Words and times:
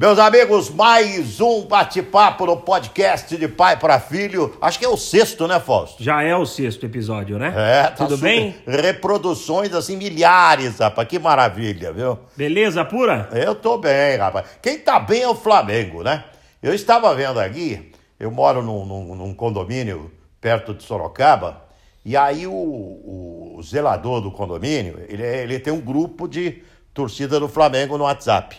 Meus 0.00 0.16
amigos, 0.20 0.70
mais 0.70 1.40
um 1.40 1.62
bate-papo 1.66 2.46
no 2.46 2.56
podcast 2.58 3.36
de 3.36 3.48
pai 3.48 3.76
para 3.76 3.98
filho. 3.98 4.56
Acho 4.60 4.78
que 4.78 4.84
é 4.84 4.88
o 4.88 4.96
sexto, 4.96 5.48
né, 5.48 5.58
Fausto? 5.58 6.00
Já 6.04 6.22
é 6.22 6.36
o 6.36 6.46
sexto 6.46 6.86
episódio, 6.86 7.36
né? 7.36 7.52
É, 7.56 7.82
tá 7.88 8.06
Tudo 8.06 8.16
bem? 8.16 8.54
Reproduções, 8.64 9.74
assim, 9.74 9.96
milhares, 9.96 10.78
rapaz. 10.78 11.08
Que 11.08 11.18
maravilha, 11.18 11.92
viu? 11.92 12.16
Beleza 12.36 12.84
pura? 12.84 13.28
Eu 13.32 13.56
tô 13.56 13.76
bem, 13.76 14.16
rapaz. 14.16 14.46
Quem 14.62 14.78
tá 14.78 15.00
bem 15.00 15.22
é 15.22 15.28
o 15.28 15.34
Flamengo, 15.34 16.04
né? 16.04 16.22
Eu 16.62 16.72
estava 16.72 17.12
vendo 17.16 17.40
aqui, 17.40 17.90
eu 18.20 18.30
moro 18.30 18.62
num, 18.62 18.84
num- 18.86 19.14
num 19.16 19.34
condomínio 19.34 20.12
perto 20.40 20.74
de 20.74 20.84
Sorocaba, 20.84 21.64
e 22.04 22.16
aí 22.16 22.46
o, 22.46 22.52
o 22.52 23.60
zelador 23.64 24.20
do 24.20 24.30
condomínio, 24.30 25.00
ele, 25.08 25.24
é- 25.24 25.42
ele 25.42 25.58
tem 25.58 25.72
um 25.72 25.80
grupo 25.80 26.28
de 26.28 26.62
torcida 26.94 27.40
do 27.40 27.48
Flamengo 27.48 27.98
no 27.98 28.04
WhatsApp. 28.04 28.56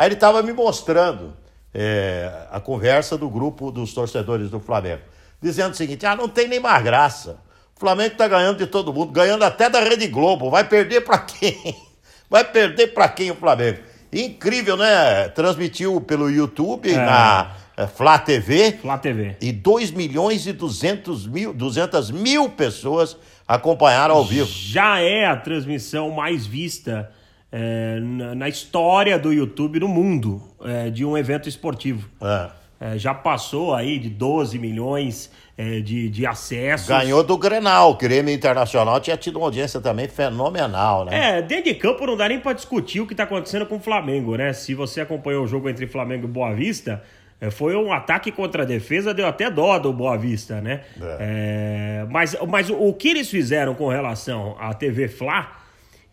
Aí 0.00 0.06
ele 0.06 0.14
estava 0.14 0.42
me 0.42 0.54
mostrando 0.54 1.36
é, 1.74 2.46
a 2.50 2.58
conversa 2.58 3.18
do 3.18 3.28
grupo 3.28 3.70
dos 3.70 3.92
torcedores 3.92 4.48
do 4.48 4.58
Flamengo, 4.58 5.02
dizendo 5.42 5.72
o 5.72 5.76
seguinte: 5.76 6.06
ah, 6.06 6.16
não 6.16 6.26
tem 6.26 6.48
nem 6.48 6.58
mais 6.58 6.82
graça. 6.82 7.38
O 7.76 7.80
Flamengo 7.80 8.14
tá 8.16 8.26
ganhando 8.26 8.56
de 8.56 8.66
todo 8.66 8.94
mundo, 8.94 9.12
ganhando 9.12 9.44
até 9.44 9.68
da 9.68 9.78
Rede 9.80 10.06
Globo. 10.06 10.48
Vai 10.48 10.64
perder 10.64 11.02
para 11.02 11.18
quem? 11.18 11.76
Vai 12.30 12.44
perder 12.44 12.94
para 12.94 13.10
quem 13.10 13.30
o 13.30 13.34
Flamengo? 13.34 13.80
Incrível, 14.10 14.78
né? 14.78 15.28
Transmitiu 15.34 16.00
pelo 16.00 16.30
YouTube, 16.30 16.90
na 16.94 17.54
é, 17.76 17.86
Flá 17.86 18.18
TV, 18.18 18.78
Flá 18.80 18.96
TV. 18.96 19.36
e 19.38 19.52
2 19.52 19.90
milhões 19.90 20.46
e 20.46 20.54
200 20.54 21.26
mil, 21.26 21.52
200 21.52 22.10
mil 22.10 22.48
pessoas 22.48 23.18
acompanharam 23.46 24.14
ao 24.14 24.24
vivo. 24.24 24.48
Já 24.50 24.98
é 24.98 25.26
a 25.26 25.36
transmissão 25.36 26.10
mais 26.10 26.46
vista 26.46 27.10
é, 27.52 27.98
na, 28.00 28.34
na 28.34 28.48
história 28.48 29.18
do 29.18 29.32
YouTube 29.32 29.80
no 29.80 29.88
mundo 29.88 30.42
é, 30.64 30.90
de 30.90 31.04
um 31.04 31.16
evento 31.16 31.48
esportivo. 31.48 32.08
É. 32.20 32.60
É, 32.82 32.96
já 32.96 33.12
passou 33.12 33.74
aí 33.74 33.98
de 33.98 34.08
12 34.08 34.58
milhões 34.58 35.30
é, 35.58 35.80
de, 35.80 36.08
de 36.08 36.24
acessos. 36.24 36.88
Ganhou 36.88 37.22
do 37.22 37.36
Grenal, 37.36 37.90
o 37.90 37.94
Grêmio 37.94 38.32
Internacional 38.32 38.98
tinha 39.00 39.18
tido 39.18 39.36
uma 39.36 39.44
audiência 39.44 39.82
também 39.82 40.08
fenomenal, 40.08 41.04
né? 41.04 41.38
É, 41.38 41.42
dentro 41.42 41.64
de 41.64 41.74
campo 41.74 42.06
não 42.06 42.16
dá 42.16 42.26
nem 42.26 42.40
pra 42.40 42.54
discutir 42.54 43.00
o 43.00 43.06
que 43.06 43.14
tá 43.14 43.24
acontecendo 43.24 43.66
com 43.66 43.76
o 43.76 43.80
Flamengo, 43.80 44.34
né? 44.34 44.54
Se 44.54 44.74
você 44.74 45.02
acompanhou 45.02 45.44
o 45.44 45.46
jogo 45.46 45.68
entre 45.68 45.86
Flamengo 45.86 46.24
e 46.24 46.30
Boa 46.30 46.54
Vista, 46.54 47.02
é, 47.38 47.50
foi 47.50 47.76
um 47.76 47.92
ataque 47.92 48.32
contra 48.32 48.62
a 48.62 48.66
defesa, 48.66 49.12
deu 49.12 49.26
até 49.26 49.50
dó 49.50 49.78
do 49.78 49.92
Boa 49.92 50.16
Vista, 50.16 50.62
né? 50.62 50.80
É, 51.18 52.06
mas, 52.08 52.34
mas 52.48 52.70
o 52.70 52.94
que 52.94 53.08
eles 53.08 53.28
fizeram 53.28 53.74
com 53.74 53.88
relação 53.88 54.56
à 54.58 54.72
TV 54.72 55.06
Fla, 55.06 55.59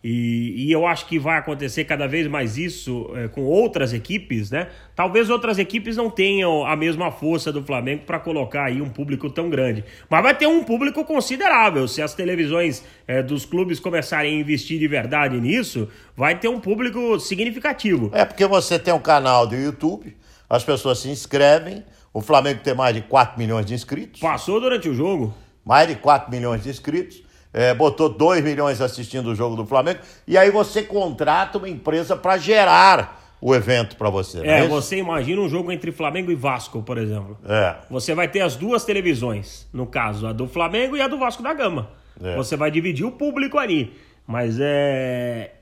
e, 0.02 0.66
e 0.66 0.72
eu 0.72 0.86
acho 0.86 1.06
que 1.06 1.18
vai 1.18 1.38
acontecer 1.38 1.84
cada 1.84 2.06
vez 2.06 2.26
mais 2.28 2.56
isso 2.56 3.10
é, 3.16 3.26
com 3.26 3.42
outras 3.42 3.92
equipes, 3.92 4.50
né? 4.50 4.68
Talvez 4.94 5.28
outras 5.28 5.58
equipes 5.58 5.96
não 5.96 6.08
tenham 6.08 6.64
a 6.64 6.76
mesma 6.76 7.10
força 7.10 7.52
do 7.52 7.62
Flamengo 7.64 8.04
para 8.06 8.20
colocar 8.20 8.64
aí 8.66 8.80
um 8.80 8.88
público 8.88 9.28
tão 9.28 9.50
grande. 9.50 9.84
Mas 10.08 10.22
vai 10.22 10.34
ter 10.36 10.46
um 10.46 10.62
público 10.62 11.04
considerável. 11.04 11.88
Se 11.88 12.00
as 12.00 12.14
televisões 12.14 12.84
é, 13.08 13.22
dos 13.22 13.44
clubes 13.44 13.80
começarem 13.80 14.36
a 14.36 14.40
investir 14.40 14.78
de 14.78 14.86
verdade 14.86 15.40
nisso, 15.40 15.88
vai 16.16 16.38
ter 16.38 16.48
um 16.48 16.60
público 16.60 17.18
significativo. 17.18 18.10
É 18.14 18.24
porque 18.24 18.46
você 18.46 18.78
tem 18.78 18.94
um 18.94 19.00
canal 19.00 19.46
do 19.46 19.56
YouTube, 19.56 20.16
as 20.48 20.62
pessoas 20.62 21.00
se 21.00 21.08
inscrevem, 21.08 21.82
o 22.14 22.20
Flamengo 22.20 22.60
tem 22.62 22.74
mais 22.74 22.94
de 22.94 23.02
4 23.02 23.38
milhões 23.38 23.66
de 23.66 23.74
inscritos, 23.74 24.20
Passou 24.20 24.60
durante 24.60 24.88
o 24.88 24.94
jogo. 24.94 25.34
mais 25.64 25.88
de 25.88 25.96
4 25.96 26.30
milhões 26.30 26.62
de 26.62 26.70
inscritos, 26.70 27.22
é, 27.52 27.74
botou 27.74 28.08
2 28.08 28.44
milhões 28.44 28.80
assistindo 28.80 29.30
o 29.30 29.34
jogo 29.34 29.56
do 29.56 29.66
Flamengo, 29.66 30.00
e 30.26 30.36
aí 30.36 30.50
você 30.50 30.82
contrata 30.82 31.58
uma 31.58 31.68
empresa 31.68 32.16
para 32.16 32.36
gerar 32.36 33.18
o 33.40 33.54
evento 33.54 33.96
para 33.96 34.10
você. 34.10 34.40
É, 34.46 34.60
isso? 34.60 34.68
você 34.68 34.96
imagina 34.98 35.40
um 35.40 35.48
jogo 35.48 35.70
entre 35.70 35.92
Flamengo 35.92 36.30
e 36.30 36.34
Vasco, 36.34 36.82
por 36.82 36.98
exemplo. 36.98 37.38
É. 37.48 37.76
Você 37.90 38.14
vai 38.14 38.28
ter 38.28 38.40
as 38.40 38.56
duas 38.56 38.84
televisões, 38.84 39.68
no 39.72 39.86
caso, 39.86 40.26
a 40.26 40.32
do 40.32 40.48
Flamengo 40.48 40.96
e 40.96 41.00
a 41.00 41.08
do 41.08 41.18
Vasco 41.18 41.42
da 41.42 41.54
Gama. 41.54 41.90
É. 42.22 42.34
Você 42.34 42.56
vai 42.56 42.70
dividir 42.70 43.06
o 43.06 43.12
público 43.12 43.58
ali. 43.58 43.92
Mas 44.26 44.58
é. 44.60 45.52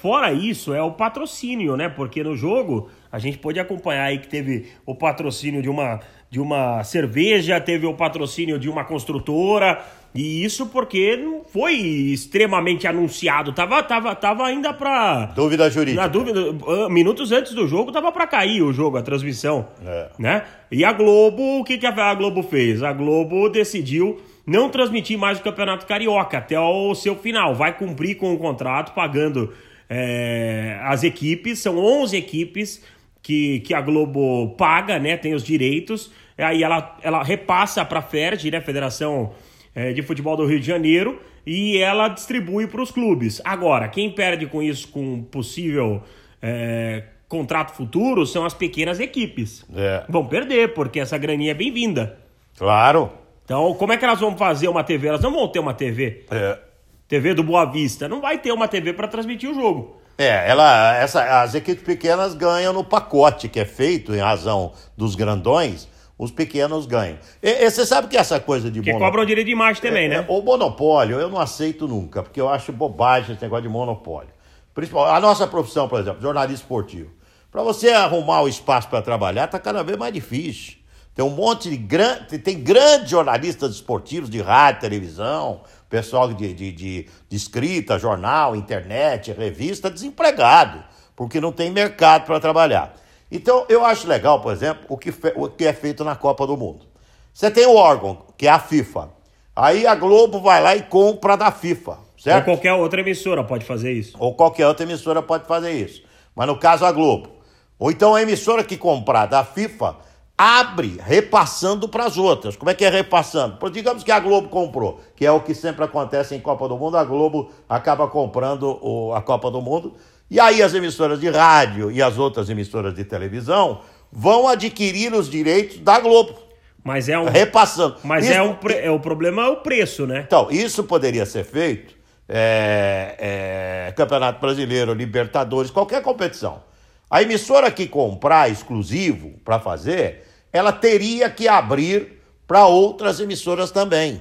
Fora 0.00 0.32
isso, 0.32 0.74
é 0.74 0.82
o 0.82 0.90
patrocínio, 0.90 1.76
né? 1.76 1.88
Porque 1.88 2.24
no 2.24 2.34
jogo 2.34 2.90
a 3.12 3.20
gente 3.20 3.38
pôde 3.38 3.60
acompanhar 3.60 4.02
aí 4.02 4.18
que 4.18 4.26
teve 4.26 4.66
o 4.84 4.96
patrocínio 4.96 5.62
de 5.62 5.68
uma, 5.68 6.00
de 6.28 6.40
uma 6.40 6.82
cerveja, 6.82 7.60
teve 7.60 7.86
o 7.86 7.94
patrocínio 7.94 8.58
de 8.58 8.68
uma 8.68 8.84
construtora. 8.84 9.80
E 10.16 10.44
isso 10.44 10.66
porque 10.66 11.16
não 11.16 11.44
foi 11.44 11.74
extremamente 11.74 12.86
anunciado. 12.86 13.52
Tava, 13.52 13.82
tava, 13.82 14.14
tava 14.14 14.46
ainda 14.46 14.72
pra. 14.72 15.26
Dúvida 15.26 15.70
jurídica. 15.70 16.02
Na 16.02 16.08
dúvida, 16.08 16.40
ah, 16.66 16.88
minutos 16.88 17.32
antes 17.32 17.52
do 17.54 17.66
jogo 17.68 17.92
tava 17.92 18.10
pra 18.10 18.26
cair 18.26 18.62
o 18.62 18.72
jogo, 18.72 18.96
a 18.96 19.02
transmissão, 19.02 19.68
É. 19.84 20.08
né? 20.18 20.44
E 20.70 20.84
a 20.84 20.92
Globo, 20.92 21.60
o 21.60 21.64
que, 21.64 21.78
que 21.78 21.86
a 21.86 22.14
Globo 22.14 22.42
fez? 22.42 22.82
A 22.82 22.92
Globo 22.92 23.48
decidiu 23.48 24.20
não 24.46 24.68
transmitir 24.70 25.18
mais 25.18 25.38
o 25.38 25.42
Campeonato 25.42 25.86
Carioca 25.86 26.38
até 26.38 26.58
o 26.58 26.94
seu 26.94 27.14
final. 27.16 27.54
Vai 27.54 27.76
cumprir 27.76 28.16
com 28.16 28.32
o 28.32 28.38
contrato, 28.38 28.92
pagando 28.94 29.52
é, 29.88 30.78
as 30.82 31.04
equipes, 31.04 31.58
são 31.60 31.78
11 31.78 32.16
equipes 32.16 32.82
que, 33.22 33.60
que 33.60 33.74
a 33.74 33.80
Globo 33.80 34.54
paga, 34.56 34.98
né? 34.98 35.16
Tem 35.16 35.34
os 35.34 35.42
direitos. 35.44 36.10
Aí 36.38 36.62
ela, 36.62 36.96
ela 37.02 37.22
repassa 37.22 37.84
para 37.84 38.00
a 38.00 38.02
FERJ, 38.02 38.50
né? 38.50 38.60
Federação 38.60 39.32
é, 39.76 39.92
de 39.92 40.00
Futebol 40.02 40.34
do 40.36 40.46
Rio 40.46 40.58
de 40.58 40.66
Janeiro, 40.66 41.20
e 41.46 41.76
ela 41.76 42.08
distribui 42.08 42.66
para 42.66 42.80
os 42.82 42.90
clubes. 42.90 43.42
Agora, 43.44 43.86
quem 43.88 44.10
perde 44.10 44.46
com 44.46 44.62
isso, 44.62 44.88
com 44.88 45.22
possível 45.22 46.02
é, 46.40 47.02
contrato 47.28 47.76
futuro, 47.76 48.26
são 48.26 48.46
as 48.46 48.54
pequenas 48.54 48.98
equipes. 48.98 49.66
É. 49.76 50.04
Vão 50.08 50.26
perder, 50.26 50.72
porque 50.72 50.98
essa 50.98 51.18
graninha 51.18 51.50
é 51.50 51.54
bem-vinda. 51.54 52.18
Claro. 52.56 53.12
Então, 53.44 53.74
como 53.74 53.92
é 53.92 53.98
que 53.98 54.04
elas 54.04 54.18
vão 54.18 54.34
fazer 54.36 54.66
uma 54.66 54.82
TV? 54.82 55.08
Elas 55.08 55.20
não 55.20 55.30
vão 55.30 55.46
ter 55.46 55.58
uma 55.58 55.74
TV. 55.74 56.24
É. 56.30 56.58
TV 57.06 57.34
do 57.34 57.44
Boa 57.44 57.66
Vista. 57.66 58.08
Não 58.08 58.20
vai 58.20 58.38
ter 58.38 58.52
uma 58.52 58.66
TV 58.66 58.94
para 58.94 59.06
transmitir 59.06 59.50
o 59.50 59.54
jogo. 59.54 60.00
É, 60.18 60.48
ela, 60.48 60.96
essa, 60.96 61.42
as 61.42 61.54
equipes 61.54 61.84
pequenas 61.84 62.34
ganham 62.34 62.72
no 62.72 62.82
pacote 62.82 63.48
que 63.48 63.60
é 63.60 63.66
feito 63.66 64.14
em 64.14 64.18
razão 64.18 64.72
dos 64.96 65.14
grandões, 65.14 65.86
os 66.18 66.30
pequenos 66.30 66.86
ganham. 66.86 67.18
E, 67.42 67.48
e 67.48 67.70
você 67.70 67.84
sabe 67.84 68.08
que 68.08 68.16
essa 68.16 68.40
coisa 68.40 68.70
de 68.70 68.80
Que 68.80 68.92
cobram 68.92 69.24
direito 69.24 69.46
de 69.46 69.52
imagem 69.52 69.82
também, 69.82 70.06
É, 70.06 70.08
né? 70.08 70.24
O 70.28 70.40
monopólio 70.40 71.18
eu 71.20 71.28
não 71.28 71.38
aceito 71.38 71.86
nunca, 71.86 72.22
porque 72.22 72.40
eu 72.40 72.48
acho 72.48 72.72
bobagem 72.72 73.34
esse 73.34 73.42
negócio 73.42 73.64
de 73.64 73.68
monopólio. 73.68 74.30
Principal, 74.74 75.06
a 75.06 75.20
nossa 75.20 75.46
profissão, 75.46 75.88
por 75.88 76.00
exemplo, 76.00 76.20
jornalista 76.20 76.62
esportivo. 76.62 77.10
Para 77.50 77.62
você 77.62 77.90
arrumar 77.90 78.42
o 78.42 78.48
espaço 78.48 78.88
para 78.88 79.00
trabalhar, 79.00 79.46
tá 79.46 79.58
cada 79.58 79.82
vez 79.82 79.96
mais 79.96 80.12
difícil. 80.12 80.74
Tem 81.14 81.24
um 81.24 81.30
monte 81.30 81.70
de 81.70 81.76
grande. 81.78 82.38
Tem 82.38 82.62
grandes 82.62 83.08
jornalistas 83.08 83.74
esportivos 83.74 84.28
de 84.28 84.42
rádio, 84.42 84.82
televisão, 84.82 85.62
pessoal 85.88 86.32
de, 86.32 86.52
de, 86.52 86.72
de, 86.72 87.08
de 87.26 87.36
escrita, 87.36 87.98
jornal, 87.98 88.54
internet, 88.54 89.32
revista, 89.32 89.88
desempregado, 89.90 90.84
porque 91.14 91.40
não 91.40 91.52
tem 91.52 91.70
mercado 91.70 92.26
para 92.26 92.38
trabalhar. 92.38 92.94
Então, 93.30 93.64
eu 93.68 93.84
acho 93.84 94.06
legal, 94.06 94.40
por 94.40 94.52
exemplo, 94.52 94.84
o 94.88 94.96
que, 94.96 95.12
o 95.34 95.48
que 95.48 95.64
é 95.64 95.72
feito 95.72 96.04
na 96.04 96.14
Copa 96.14 96.46
do 96.46 96.56
Mundo. 96.56 96.86
Você 97.32 97.50
tem 97.50 97.66
o 97.66 97.74
órgão, 97.74 98.18
que 98.36 98.46
é 98.46 98.50
a 98.50 98.58
FIFA. 98.58 99.10
Aí 99.54 99.86
a 99.86 99.94
Globo 99.94 100.40
vai 100.40 100.62
lá 100.62 100.76
e 100.76 100.82
compra 100.82 101.36
da 101.36 101.50
FIFA, 101.50 101.92
Ou 101.92 101.98
certo? 102.18 102.44
qualquer 102.44 102.72
outra 102.74 103.00
emissora 103.00 103.42
pode 103.42 103.64
fazer 103.64 103.92
isso. 103.92 104.16
Ou 104.18 104.34
qualquer 104.34 104.66
outra 104.68 104.84
emissora 104.84 105.22
pode 105.22 105.46
fazer 105.46 105.72
isso. 105.72 106.02
Mas 106.34 106.46
no 106.46 106.58
caso 106.58 106.84
a 106.84 106.92
Globo. 106.92 107.30
Ou 107.78 107.90
então 107.90 108.14
a 108.14 108.22
emissora 108.22 108.62
que 108.62 108.76
comprar 108.76 109.26
da 109.26 109.44
FIFA 109.44 109.96
abre 110.38 110.98
repassando 111.02 111.88
para 111.88 112.04
as 112.04 112.18
outras. 112.18 112.56
Como 112.56 112.70
é 112.70 112.74
que 112.74 112.84
é 112.84 112.90
repassando? 112.90 113.56
Por, 113.56 113.70
digamos 113.70 114.04
que 114.04 114.12
a 114.12 114.20
Globo 114.20 114.48
comprou, 114.48 115.00
que 115.16 115.24
é 115.24 115.32
o 115.32 115.40
que 115.40 115.54
sempre 115.54 115.84
acontece 115.84 116.34
em 116.34 116.40
Copa 116.40 116.68
do 116.68 116.76
Mundo, 116.76 116.96
a 116.98 117.04
Globo 117.04 117.50
acaba 117.68 118.06
comprando 118.06 118.78
o- 118.82 119.14
a 119.14 119.22
Copa 119.22 119.50
do 119.50 119.60
Mundo. 119.62 119.94
E 120.30 120.40
aí 120.40 120.62
as 120.62 120.74
emissoras 120.74 121.20
de 121.20 121.28
rádio 121.28 121.90
e 121.90 122.02
as 122.02 122.18
outras 122.18 122.48
emissoras 122.50 122.94
de 122.94 123.04
televisão 123.04 123.80
vão 124.10 124.48
adquirir 124.48 125.12
os 125.14 125.28
direitos 125.30 125.78
da 125.78 126.00
Globo, 126.00 126.34
Mas 126.82 127.08
é 127.08 127.18
um. 127.18 127.26
repassando. 127.26 127.96
Mas 128.02 128.24
Isso- 128.24 128.34
é 128.34 128.42
um 128.42 128.56
é, 128.70 128.90
o 128.90 128.98
problema 128.98 129.42
é 129.44 129.48
o 129.48 129.56
preço, 129.56 130.06
né? 130.06 130.24
então, 130.26 130.48
isso 130.50 130.84
poderia 130.84 131.24
ser 131.26 131.44
feito, 131.44 131.94
é, 132.28 133.86
é, 133.88 133.92
Campeonato 133.92 134.40
Brasileiro, 134.40 134.92
Libertadores, 134.94 135.70
qualquer 135.70 136.02
competição. 136.02 136.62
A 137.08 137.22
emissora 137.22 137.70
que 137.70 137.86
comprar 137.86 138.50
exclusivo 138.50 139.34
para 139.44 139.60
fazer, 139.60 140.24
ela 140.52 140.72
teria 140.72 141.30
que 141.30 141.46
abrir 141.46 142.20
para 142.48 142.66
outras 142.66 143.20
emissoras 143.20 143.70
também. 143.70 144.20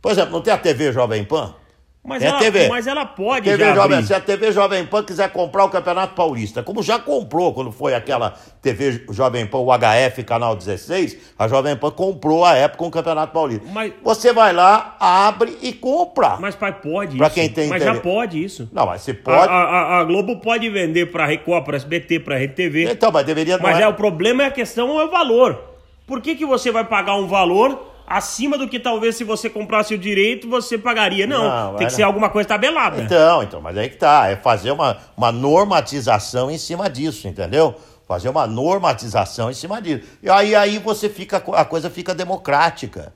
Por 0.00 0.10
exemplo, 0.12 0.32
não 0.32 0.40
tem 0.40 0.52
a 0.52 0.58
TV 0.58 0.92
Jovem 0.92 1.24
Pan? 1.24 1.54
Mas, 2.04 2.20
é 2.20 2.26
ela, 2.26 2.38
TV. 2.40 2.68
mas 2.68 2.86
ela 2.88 3.06
pode 3.06 3.48
TV 3.48 3.64
já 3.64 3.74
Jovem, 3.76 4.02
se 4.04 4.12
a 4.12 4.18
TV 4.20 4.50
Jovem 4.50 4.84
Pan 4.84 5.04
quiser 5.04 5.30
comprar 5.30 5.64
o 5.64 5.68
Campeonato 5.68 6.14
Paulista, 6.16 6.60
como 6.60 6.82
já 6.82 6.98
comprou 6.98 7.54
quando 7.54 7.70
foi 7.70 7.94
aquela 7.94 8.30
TV 8.60 9.04
Jovem 9.10 9.46
Pan, 9.46 9.58
o 9.58 9.70
HF 9.72 10.24
Canal 10.24 10.56
16, 10.56 11.16
a 11.38 11.46
Jovem 11.46 11.76
Pan 11.76 11.92
comprou 11.92 12.44
à 12.44 12.54
época 12.56 12.84
o 12.84 12.90
Campeonato 12.90 13.32
Paulista. 13.32 13.64
Mas- 13.72 13.92
Você 14.02 14.32
vai 14.32 14.52
lá, 14.52 14.96
abre 14.98 15.56
e 15.62 15.72
compra. 15.72 16.36
Mas, 16.40 16.56
pai, 16.56 16.72
pode 16.72 17.16
Pra 17.16 17.26
isso. 17.28 17.34
quem 17.36 17.48
tem 17.48 17.68
Mas 17.68 17.84
já 17.84 17.94
pode 17.94 18.42
isso. 18.42 18.68
Não, 18.72 18.84
mas 18.84 19.02
você 19.02 19.12
A, 19.12 19.14
pode. 19.14 19.52
a- 19.52 19.54
a- 19.54 20.00
a 20.00 20.04
Globo 20.04 20.40
pode 20.40 20.68
vender 20.70 21.06
pra 21.12 21.24
Record, 21.24 21.64
pra 21.64 21.76
SBT, 21.76 22.18
pra 22.18 22.36
RTV. 22.36 22.90
Então, 22.90 23.12
mas 23.12 23.24
deveria 23.24 23.58
Mas 23.58 23.78
é- 23.78 23.82
é, 23.82 23.88
o 23.88 23.94
problema 23.94 24.42
é 24.42 24.46
a 24.46 24.50
questão 24.50 24.98
é 25.00 25.04
o 25.04 25.10
valor. 25.10 25.56
Por 26.04 26.20
que, 26.20 26.34
que 26.34 26.44
você 26.44 26.72
vai 26.72 26.82
pagar 26.84 27.14
um 27.14 27.28
valor 27.28 27.91
acima 28.16 28.58
do 28.58 28.68
que 28.68 28.78
talvez 28.78 29.16
se 29.16 29.24
você 29.24 29.48
comprasse 29.50 29.94
o 29.94 29.98
direito 29.98 30.48
você 30.48 30.76
pagaria? 30.78 31.26
Não, 31.26 31.44
Não, 31.72 31.76
tem 31.76 31.86
que 31.86 31.92
ser 31.92 32.02
não. 32.02 32.08
alguma 32.08 32.28
coisa 32.30 32.48
tabelada. 32.48 33.00
Então, 33.02 33.42
então, 33.42 33.60
mas 33.60 33.76
aí 33.76 33.88
que 33.88 33.96
tá. 33.96 34.28
É 34.28 34.36
fazer 34.36 34.70
uma, 34.70 34.98
uma 35.16 35.32
normatização 35.32 36.50
em 36.50 36.58
cima 36.58 36.88
disso, 36.90 37.26
entendeu? 37.28 37.74
Fazer 38.06 38.28
uma 38.28 38.46
normatização 38.46 39.50
em 39.50 39.54
cima 39.54 39.80
disso. 39.80 40.04
E 40.22 40.28
aí, 40.28 40.54
aí 40.54 40.78
você 40.78 41.08
fica, 41.08 41.36
a 41.54 41.64
coisa 41.64 41.88
fica 41.88 42.14
democrática. 42.14 43.12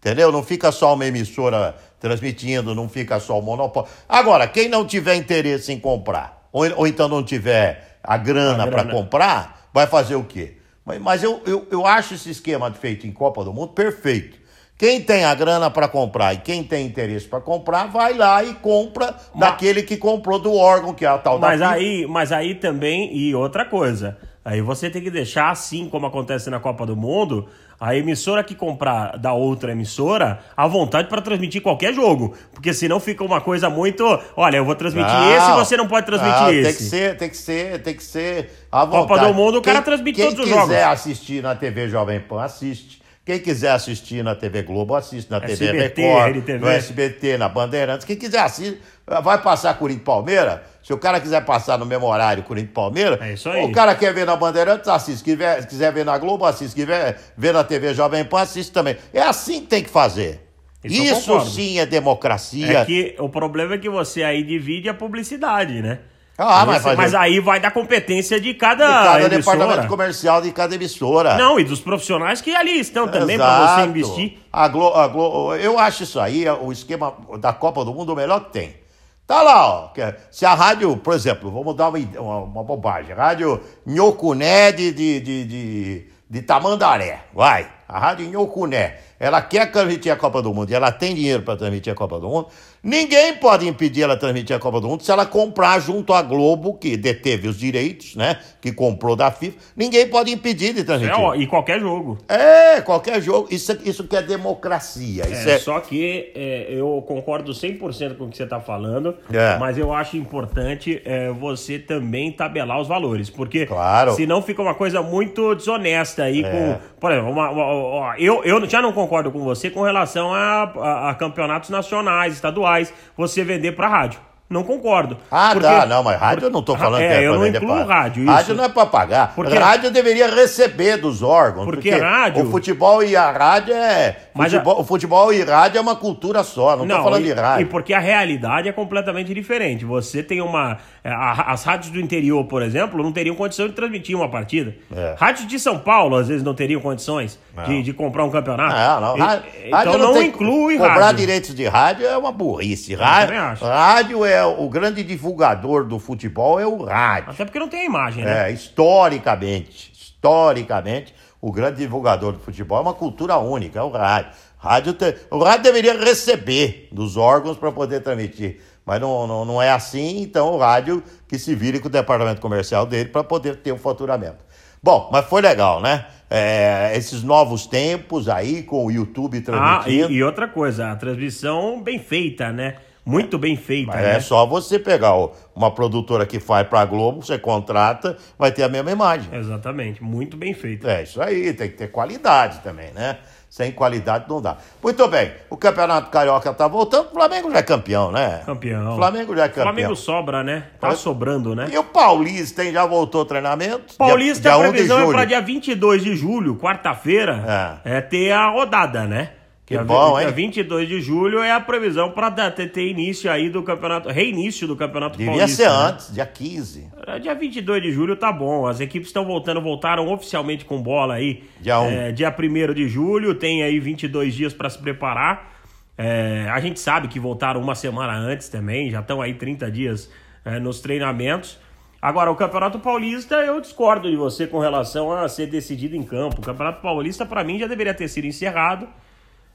Entendeu? 0.00 0.30
Não 0.30 0.44
fica 0.44 0.70
só 0.70 0.94
uma 0.94 1.04
emissora 1.04 1.74
transmitindo, 1.98 2.72
não 2.74 2.88
fica 2.88 3.18
só 3.18 3.36
o 3.38 3.42
monopólio. 3.42 3.90
Agora, 4.08 4.46
quem 4.46 4.68
não 4.68 4.86
tiver 4.86 5.16
interesse 5.16 5.72
em 5.72 5.80
comprar, 5.80 6.48
ou, 6.52 6.64
ou 6.76 6.86
então 6.86 7.08
não 7.08 7.22
tiver 7.24 7.98
a 8.02 8.16
grana 8.16 8.62
A 8.62 8.66
para 8.68 8.84
grana. 8.84 8.92
comprar, 8.92 9.68
vai 9.74 9.88
fazer 9.88 10.14
o 10.14 10.22
quê? 10.22 10.57
Mas, 10.88 11.00
mas 11.00 11.22
eu, 11.22 11.42
eu, 11.44 11.66
eu 11.70 11.86
acho 11.86 12.14
esse 12.14 12.30
esquema 12.30 12.72
feito 12.72 13.06
em 13.06 13.12
Copa 13.12 13.44
do 13.44 13.52
Mundo 13.52 13.74
perfeito. 13.74 14.38
Quem 14.78 15.02
tem 15.02 15.24
a 15.24 15.34
grana 15.34 15.68
para 15.70 15.88
comprar 15.88 16.32
e 16.34 16.38
quem 16.38 16.62
tem 16.62 16.86
interesse 16.86 17.26
para 17.26 17.40
comprar, 17.40 17.86
vai 17.86 18.14
lá 18.14 18.42
e 18.44 18.54
compra 18.54 19.14
daquele 19.34 19.82
que 19.82 19.96
comprou 19.96 20.38
do 20.38 20.54
órgão, 20.54 20.94
que 20.94 21.04
é 21.04 21.08
a 21.08 21.18
tal 21.18 21.38
Mas 21.38 21.58
da 21.58 21.70
aí, 21.70 22.06
mas 22.06 22.30
aí 22.30 22.54
também, 22.54 23.14
e 23.14 23.34
outra 23.34 23.64
coisa, 23.64 24.16
aí 24.48 24.62
você 24.62 24.88
tem 24.88 25.02
que 25.02 25.10
deixar 25.10 25.50
assim 25.50 25.90
como 25.90 26.06
acontece 26.06 26.48
na 26.48 26.58
Copa 26.58 26.86
do 26.86 26.96
Mundo, 26.96 27.46
a 27.78 27.94
emissora 27.94 28.42
que 28.42 28.54
comprar 28.54 29.18
da 29.18 29.34
outra 29.34 29.72
emissora 29.72 30.40
à 30.56 30.66
vontade 30.66 31.06
para 31.06 31.20
transmitir 31.20 31.60
qualquer 31.60 31.92
jogo, 31.92 32.34
porque 32.54 32.72
senão 32.72 32.98
fica 32.98 33.22
uma 33.22 33.42
coisa 33.42 33.68
muito, 33.68 34.04
olha, 34.34 34.56
eu 34.56 34.64
vou 34.64 34.74
transmitir 34.74 35.12
Não, 35.12 35.36
esse, 35.36 35.50
você 35.52 35.76
não 35.76 35.86
pode 35.86 36.06
transmitir 36.06 36.40
não, 36.40 36.50
esse. 36.50 36.62
Tem 36.62 36.74
que 36.74 36.82
ser, 36.82 37.16
tem 37.18 37.28
que 37.28 37.36
ser, 37.36 37.82
tem 37.82 37.94
que 37.94 38.02
ser 38.02 38.50
à 38.72 38.86
Copa 38.86 39.14
vontade. 39.14 39.26
do 39.26 39.34
Mundo, 39.34 39.58
o 39.58 39.62
cara 39.62 39.82
transmite 39.82 40.16
quem 40.16 40.24
todos 40.24 40.40
os 40.40 40.46
quiser 40.46 40.60
jogos. 40.60 40.74
assistir 40.74 41.42
na 41.42 41.54
TV 41.54 41.88
Jovem 41.88 42.18
Pan, 42.18 42.42
assiste. 42.42 43.02
Quem 43.26 43.38
quiser 43.38 43.72
assistir 43.72 44.24
na 44.24 44.34
TV 44.34 44.62
Globo, 44.62 44.94
assiste. 44.94 45.30
Na 45.30 45.38
TV 45.38 45.52
SBT, 45.66 46.00
Record, 46.00 46.36
RTV. 46.38 46.58
no 46.58 46.68
SBT, 46.68 47.36
na 47.36 47.46
Bandeirantes. 47.50 48.06
Quem 48.06 48.16
quiser 48.16 48.40
assistir, 48.40 48.80
vai 49.06 49.36
passar 49.42 49.74
Corinthians 49.74 50.00
e 50.00 50.06
Palmeiras. 50.06 50.60
Se 50.88 50.94
o 50.94 50.96
cara 50.96 51.20
quiser 51.20 51.44
passar 51.44 51.76
no 51.78 51.84
mesmo 51.84 52.06
horário 52.06 52.42
Corinthians 52.44 52.70
e 52.70 52.74
Palmeiras, 52.74 53.20
É 53.20 53.34
isso 53.34 53.50
aí. 53.50 53.62
o 53.62 53.70
cara 53.72 53.94
quer 53.94 54.10
ver 54.14 54.24
na 54.24 54.34
Bandeirantes, 54.34 54.88
assiste. 54.88 55.18
Se 55.18 55.24
quiser, 55.24 55.60
se 55.60 55.68
quiser 55.68 55.92
ver 55.92 56.02
na 56.02 56.16
Globo, 56.16 56.46
assiste. 56.46 56.70
Se 56.70 56.76
quiser 56.76 57.20
ver 57.36 57.52
na 57.52 57.62
TV 57.62 57.92
Jovem 57.92 58.24
Pan, 58.24 58.40
assiste 58.40 58.72
também. 58.72 58.96
É 59.12 59.20
assim 59.20 59.60
que 59.60 59.66
tem 59.66 59.82
que 59.82 59.90
fazer. 59.90 60.40
Isso 60.82 61.02
Isso 61.02 61.40
sim 61.50 61.78
é 61.78 61.84
democracia. 61.84 62.78
É 62.78 62.84
que 62.86 63.14
o 63.18 63.28
problema 63.28 63.74
é 63.74 63.78
que 63.78 63.90
você 63.90 64.22
aí 64.22 64.42
divide 64.42 64.88
a 64.88 64.94
publicidade, 64.94 65.82
né? 65.82 65.98
Ah, 66.38 66.64
mas 66.64 66.80
você- 66.82 66.96
mas 66.96 67.14
aí 67.14 67.38
vai 67.38 67.60
da 67.60 67.70
competência 67.70 68.40
de 68.40 68.54
cada, 68.54 68.86
de 68.86 68.92
cada 69.26 69.34
emissora. 69.34 69.56
departamento 69.58 69.88
comercial 69.88 70.40
de 70.40 70.50
cada 70.52 70.74
emissora. 70.74 71.36
Não, 71.36 71.60
e 71.60 71.64
dos 71.64 71.80
profissionais 71.80 72.40
que 72.40 72.56
ali 72.56 72.80
estão 72.80 73.06
também 73.08 73.36
para 73.36 73.76
você 73.76 73.88
investir. 73.90 74.38
A 74.50 74.66
Glo, 74.68 74.94
a 74.94 75.06
Glo- 75.06 75.54
eu 75.56 75.78
acho 75.78 76.04
isso 76.04 76.18
aí, 76.18 76.46
é 76.46 76.52
o 76.54 76.72
esquema 76.72 77.12
da 77.38 77.52
Copa 77.52 77.84
do 77.84 77.92
Mundo, 77.92 78.14
o 78.14 78.16
melhor 78.16 78.44
que 78.46 78.52
tem. 78.52 78.87
Tá 79.28 79.42
lá, 79.42 79.68
ó. 79.68 79.90
é- 80.00 80.16
Se 80.30 80.46
a 80.46 80.54
rádio, 80.54 80.96
por 80.96 81.12
exemplo, 81.12 81.50
vamos 81.50 81.76
dar 81.76 81.90
uma, 81.90 81.98
uma, 82.18 82.38
uma 82.38 82.64
bobagem. 82.64 83.14
Rádio 83.14 83.60
Nhocuné 83.86 84.72
de, 84.72 84.90
de, 84.90 85.20
de, 85.20 85.44
de, 85.44 86.08
de 86.30 86.42
Tamandaré. 86.42 87.24
Vai. 87.34 87.70
A 87.88 87.98
Rádio 87.98 88.28
Nhocuné. 88.28 88.96
Ela 89.20 89.42
quer 89.42 89.72
transmitir 89.72 90.12
a 90.12 90.16
Copa 90.16 90.40
do 90.42 90.54
Mundo 90.54 90.70
e 90.70 90.74
ela 90.74 90.92
tem 90.92 91.12
dinheiro 91.14 91.42
para 91.42 91.56
transmitir 91.56 91.92
a 91.92 91.96
Copa 91.96 92.20
do 92.20 92.28
Mundo. 92.28 92.46
Ninguém 92.80 93.34
pode 93.34 93.66
impedir 93.66 94.02
ela 94.02 94.16
transmitir 94.16 94.54
a 94.54 94.58
Copa 94.60 94.80
do 94.80 94.86
Mundo 94.86 95.02
se 95.02 95.10
ela 95.10 95.26
comprar 95.26 95.80
junto 95.80 96.12
à 96.12 96.22
Globo, 96.22 96.74
que 96.74 96.96
deteve 96.96 97.48
os 97.48 97.58
direitos, 97.58 98.14
né? 98.14 98.38
Que 98.60 98.70
comprou 98.70 99.16
da 99.16 99.32
FIFA. 99.32 99.56
Ninguém 99.76 100.06
pode 100.06 100.30
impedir 100.30 100.72
de 100.72 100.82
É, 100.82 100.84
transmitir. 100.84 101.18
ó, 101.18 101.34
e 101.34 101.48
qualquer 101.48 101.80
jogo. 101.80 102.18
É, 102.28 102.80
qualquer 102.80 103.20
jogo. 103.20 103.48
Isso, 103.50 103.76
isso 103.84 104.04
que 104.06 104.14
é 104.14 104.22
democracia. 104.22 105.24
É, 105.28 105.50
é, 105.54 105.58
Só 105.58 105.80
que 105.80 106.30
é, 106.36 106.66
eu 106.70 107.02
concordo 107.08 107.52
100% 107.52 108.16
com 108.16 108.26
o 108.26 108.28
que 108.28 108.36
você 108.36 108.44
está 108.44 108.60
falando, 108.60 109.16
É. 109.32 109.56
mas 109.58 109.76
eu 109.76 109.92
acho 109.92 110.16
importante 110.16 111.02
é, 111.04 111.30
você 111.32 111.78
também 111.80 112.30
tabelar 112.30 112.80
os 112.80 112.86
valores, 112.86 113.28
porque 113.30 113.66
Claro. 113.66 114.12
senão 114.14 114.40
fica 114.42 114.62
uma 114.62 114.74
coisa 114.74 115.02
muito 115.02 115.54
desonesta 115.56 116.22
aí 116.24 116.44
É. 116.44 116.50
com... 116.50 116.78
Por 117.00 117.10
exemplo, 117.10 117.30
uma- 117.32 117.50
uma- 117.50 117.77
ó, 117.78 118.14
eu, 118.18 118.42
eu 118.44 118.68
já 118.68 118.80
não 118.82 118.92
concordo 118.92 119.30
com 119.30 119.40
você 119.40 119.70
com 119.70 119.82
relação 119.82 120.32
a, 120.34 120.62
a- 120.64 121.10
a 121.10 121.14
campeonatos 121.14 121.70
nacionais, 121.70 122.34
estaduais, 122.34 122.92
você 123.16 123.42
vender 123.44 123.72
para 123.72 123.88
rádio. 123.88 124.20
Não 124.50 124.64
concordo. 124.64 125.18
Ah, 125.30 125.50
Porque- 125.52 125.68
tá. 125.68 125.84
Não, 125.84 126.02
mas 126.02 126.18
rádio 126.18 126.46
eu 126.46 126.50
não 126.50 126.62
tô 126.62 126.74
falando 126.74 127.02
É, 127.02 127.08
que 127.08 127.14
é 127.14 127.26
eu 127.26 127.34
não 127.34 127.46
incluo 127.46 127.84
pra- 127.84 127.94
rádio, 128.00 128.22
isso. 128.22 128.32
Rádio 128.32 128.54
não 128.54 128.64
é 128.64 128.68
pra 128.70 128.86
pagar. 128.86 129.32
Porque- 129.34 129.54
rádio 129.58 129.90
deveria 129.90 130.26
receber 130.34 130.96
dos 130.96 131.22
órgãos. 131.22 131.66
Porque 131.66 131.90
rádio- 131.90 132.46
O 132.46 132.50
futebol 132.50 133.02
e 133.02 133.14
a 133.14 133.30
rádio 133.30 133.74
é. 133.74 134.16
Futebol, 134.34 134.80
O 134.80 134.84
futebol 134.84 135.32
e 135.34 135.42
rádio 135.44 135.76
é 135.78 135.80
uma 135.82 135.96
cultura 135.96 136.42
só. 136.42 136.76
Não, 136.78 136.86
tô 136.96 137.02
falando 137.02 137.20
e, 137.20 137.24
de 137.24 137.32
rádio. 137.34 137.62
E 137.62 137.68
porque 137.68 137.92
a 137.92 137.98
realidade 137.98 138.68
é 138.68 138.72
completamente 138.72 139.34
diferente. 139.34 139.84
Você 139.84 140.22
tem 140.22 140.40
uma. 140.40 140.78
é, 141.04 141.10
a- 141.10 141.46
as 141.52 141.64
rádios 141.64 141.90
do 141.92 142.00
interior, 142.00 142.42
por 142.44 142.62
exemplo, 142.62 143.02
não 143.02 143.12
teriam 143.12 143.34
condição 143.36 143.66
de 143.66 143.74
transmitir 143.74 144.16
uma 144.16 144.28
partida. 144.30 144.74
É. 144.94 145.14
Rádios 145.18 145.46
de 145.46 145.58
São 145.58 145.78
Paulo, 145.78 146.16
às 146.16 146.28
vezes, 146.28 146.42
não 146.42 146.54
teriam 146.54 146.80
condições 146.80 147.38
de, 147.66 147.72
Não. 147.74 147.82
de 147.82 147.92
comprar 147.92 148.24
um 148.24 148.30
campeonato. 148.30 148.74
Não, 148.74 149.00
não. 149.16 149.26
Rádio, 149.26 149.44
então 149.66 149.98
não, 149.98 150.12
que 150.14 150.20
inclui 150.24 150.76
Cobrar 150.78 150.94
rádio. 150.94 151.16
direitos 151.18 151.54
de 151.54 151.66
rádio 151.66 152.06
é 152.06 152.16
uma 152.16 152.32
burrice. 152.32 152.94
Rádio, 152.94 153.34
rádio 153.60 154.24
é 154.24 154.37
o 154.44 154.68
grande 154.68 155.02
divulgador 155.02 155.84
do 155.84 155.98
futebol, 155.98 156.58
é 156.60 156.66
o 156.66 156.82
rádio. 156.84 157.30
Até 157.30 157.44
porque 157.44 157.58
não 157.58 157.68
tem 157.68 157.80
a 157.80 157.84
imagem, 157.84 158.24
né? 158.24 158.48
É, 158.48 158.52
historicamente, 158.52 159.92
historicamente, 159.92 161.14
o 161.40 161.52
grande 161.52 161.78
divulgador 161.78 162.32
do 162.32 162.38
futebol 162.40 162.78
é 162.78 162.82
uma 162.82 162.94
cultura 162.94 163.38
única, 163.38 163.78
é 163.78 163.82
o 163.82 163.90
rádio. 163.90 164.30
rádio 164.58 164.92
te- 164.92 165.14
o 165.30 165.38
rádio 165.38 165.62
deveria 165.64 165.98
receber 165.98 166.88
dos 166.92 167.16
órgãos 167.16 167.56
para 167.56 167.70
poder 167.70 168.00
transmitir. 168.02 168.60
Mas 168.84 169.00
não, 169.00 169.26
não, 169.26 169.44
não 169.44 169.60
é 169.62 169.70
assim, 169.70 170.22
então 170.22 170.54
o 170.54 170.58
rádio 170.58 171.02
que 171.28 171.38
se 171.38 171.54
vire 171.54 171.78
com 171.78 171.88
o 171.88 171.90
departamento 171.90 172.40
comercial 172.40 172.86
dele 172.86 173.10
para 173.10 173.22
poder 173.22 173.56
ter 173.56 173.70
o 173.70 173.76
faturamento. 173.76 174.38
Bom, 174.82 175.10
mas 175.12 175.26
foi 175.26 175.42
legal, 175.42 175.80
né? 175.82 176.06
É, 176.30 176.92
esses 176.94 177.22
novos 177.22 177.66
tempos 177.66 178.28
aí 178.28 178.62
com 178.62 178.84
o 178.86 178.90
YouTube 178.90 179.38
Ah, 179.38 179.80
transmitindo. 179.82 180.10
e, 180.12 180.16
e 180.16 180.22
outra 180.22 180.48
coisa, 180.48 180.90
a 180.90 180.96
transmissão 180.96 181.82
bem 181.82 181.98
feita, 181.98 182.50
né? 182.52 182.76
Muito 183.08 183.38
bem 183.38 183.56
feita, 183.56 183.90
Mas 183.92 184.02
né? 184.02 184.16
é 184.16 184.20
só 184.20 184.44
você 184.44 184.78
pegar 184.78 185.16
o- 185.16 185.32
uma 185.56 185.70
produtora 185.70 186.26
que 186.26 186.38
faz 186.38 186.68
para 186.68 186.80
a 186.80 186.84
Globo, 186.84 187.22
você 187.22 187.38
contrata, 187.38 188.18
vai 188.38 188.52
ter 188.52 188.62
a 188.64 188.68
mesma 188.68 188.90
imagem. 188.90 189.30
Exatamente, 189.32 190.02
muito 190.04 190.36
bem 190.36 190.52
feita. 190.52 190.90
É 190.92 191.04
isso 191.04 191.22
aí, 191.22 191.54
tem 191.54 191.70
que 191.70 191.76
ter 191.78 191.88
qualidade 191.90 192.58
também, 192.60 192.92
né? 192.92 193.16
Sem 193.48 193.72
qualidade 193.72 194.26
não 194.28 194.42
dá. 194.42 194.58
Muito 194.82 195.08
bem, 195.08 195.32
o 195.48 195.56
Campeonato 195.56 196.10
Carioca 196.10 196.52
tá 196.52 196.68
voltando, 196.68 197.06
o 197.06 197.12
Flamengo 197.12 197.50
já 197.50 197.60
é 197.60 197.62
campeão, 197.62 198.12
né? 198.12 198.42
Campeão. 198.44 198.96
Flamengo 198.96 199.34
já 199.34 199.44
é 199.44 199.48
campeão. 199.48 199.64
Flamengo 199.64 199.96
sobra, 199.96 200.44
né? 200.44 200.64
Tá 200.78 200.88
É. 200.88 200.94
sobrando, 200.94 201.54
né? 201.56 201.66
E 201.72 201.78
o 201.78 201.84
Paulista, 201.84 202.62
hein? 202.62 202.72
Já 202.74 202.84
voltou 202.84 203.20
ao 203.20 203.24
treinamento? 203.24 203.96
Paulista, 203.96 204.42
dia, 204.42 204.52
a 204.52 204.56
dia 204.58 204.62
1 204.64 204.66
de 204.66 204.72
previsão 204.72 205.00
é 205.08 205.12
para 205.14 205.24
dia 205.24 205.40
22 205.40 206.04
de 206.04 206.14
julho, 206.14 206.56
quarta-feira, 206.56 207.80
é. 207.86 208.02
ter 208.02 208.32
a 208.32 208.50
rodada, 208.50 209.06
né? 209.06 209.30
Que 209.68 209.74
dia, 209.74 209.84
bom, 209.84 210.18
dia 210.18 210.28
hein? 210.28 210.34
22 210.34 210.88
de 210.88 210.98
julho 211.02 211.42
é 211.42 211.52
a 211.52 211.60
previsão 211.60 212.10
para 212.10 212.30
ter, 212.50 212.72
ter 212.72 212.88
início 212.88 213.30
aí 213.30 213.50
do 213.50 213.62
campeonato, 213.62 214.08
reinício 214.08 214.66
do 214.66 214.74
campeonato 214.74 215.18
Devia 215.18 215.34
paulista. 215.34 215.62
ser 215.62 215.68
né? 215.68 215.76
antes, 215.76 216.14
dia 216.14 216.24
15. 216.24 216.88
É, 217.06 217.18
Dia 217.18 217.34
22 217.34 217.82
de 217.82 217.92
julho 217.92 218.16
tá 218.16 218.32
bom. 218.32 218.66
As 218.66 218.80
equipes 218.80 219.10
estão 219.10 219.26
voltando, 219.26 219.60
voltaram 219.60 220.10
oficialmente 220.10 220.64
com 220.64 220.80
bola 220.80 221.16
aí. 221.16 221.44
Dia 221.60 221.80
um. 221.80 221.86
É, 221.86 222.12
dia 222.12 222.34
1 222.34 222.72
de 222.72 222.88
julho, 222.88 223.34
tem 223.34 223.62
aí 223.62 223.78
22 223.78 224.32
dias 224.32 224.54
para 224.54 224.70
se 224.70 224.78
preparar. 224.78 225.52
É, 225.98 226.48
a 226.50 226.58
gente 226.60 226.80
sabe 226.80 227.06
que 227.06 227.20
voltaram 227.20 227.60
uma 227.60 227.74
semana 227.74 228.14
antes 228.14 228.48
também, 228.48 228.90
já 228.90 229.00
estão 229.00 229.20
aí 229.20 229.34
30 229.34 229.70
dias 229.70 230.10
é, 230.46 230.58
nos 230.58 230.80
treinamentos. 230.80 231.58
Agora, 232.00 232.30
o 232.30 232.36
Campeonato 232.36 232.78
Paulista, 232.78 233.34
eu 233.34 233.60
discordo 233.60 234.08
de 234.08 234.16
você 234.16 234.46
com 234.46 234.60
relação 234.60 235.12
a 235.12 235.28
ser 235.28 235.48
decidido 235.48 235.94
em 235.94 236.02
campo. 236.02 236.40
O 236.40 236.42
Campeonato 236.42 236.80
Paulista, 236.80 237.26
para 237.26 237.44
mim, 237.44 237.58
já 237.58 237.66
deveria 237.66 237.92
ter 237.92 238.08
sido 238.08 238.26
encerrado. 238.26 238.88